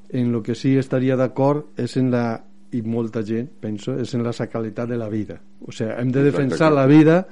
[0.09, 2.27] en lo que sí estaria d'acord és en la
[2.77, 5.39] i molta gent, penso, és en la sacralitat de la vida.
[5.66, 7.22] O sigui, hem de defensar la vida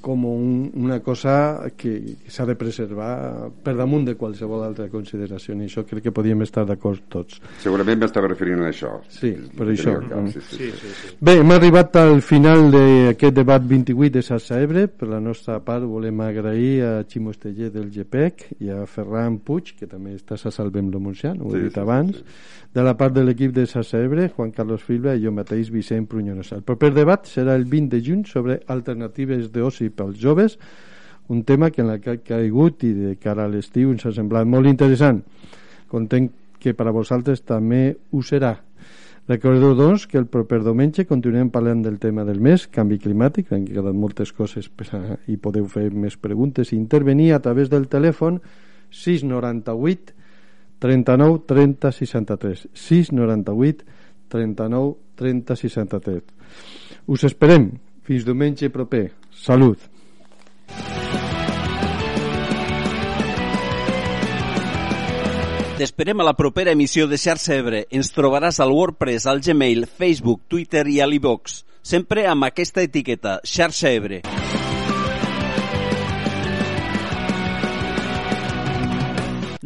[0.00, 5.54] com un, una cosa que, que s'ha de preservar per damunt de qualsevol altra consideració
[5.58, 7.40] i això crec que podíem estar d'acord tots.
[7.62, 8.94] Segurament m'estava referint a això.
[9.12, 9.98] Sí, per això.
[10.08, 10.56] Cap, sí, sí.
[10.58, 11.12] Sí, sí, sí.
[11.20, 14.86] Bé, hem arribat al final d'aquest debat 28 de Sarsa Ebre.
[14.88, 19.74] Per la nostra part volem agrair a Ximo Esteller del GPEC i a Ferran Puig,
[19.78, 22.16] que també està a Salvem lo Montsià, ho he Sí, dit sí, abans.
[22.16, 22.54] sí, sí.
[22.74, 26.06] De la part de l'equip de Sarsa Ebre, Juan Carlos Filba i jo mateix, Vicent
[26.06, 26.56] Prunyonosa.
[26.56, 30.58] El proper debat serà el 20 de juny sobre alternatives d'oci pels joves,
[31.28, 34.12] un tema que en la que ha caigut i de cara a l'estiu ens ha
[34.12, 35.22] semblat molt interessant.
[35.88, 38.54] Content que per a vosaltres també ho serà.
[39.28, 43.66] Recordeu, doncs, que el proper diumenge continuem parlant del tema del mes, canvi climàtic, han
[43.66, 47.90] quedat moltes coses per a, i podeu fer més preguntes i intervenir a través del
[47.92, 48.40] telèfon
[48.90, 50.14] 698
[50.78, 53.97] 39 30 63 698
[54.30, 56.22] 39 30 63
[57.08, 57.70] us esperem
[58.06, 59.88] fins diumenge proper salut
[65.78, 67.84] T'esperem a la propera emissió de Xarxa Ebre.
[67.94, 71.60] Ens trobaràs al WordPress, al Gmail, Facebook, Twitter i a l'iVox.
[71.86, 74.24] Sempre amb aquesta etiqueta, Xarxa Ebre.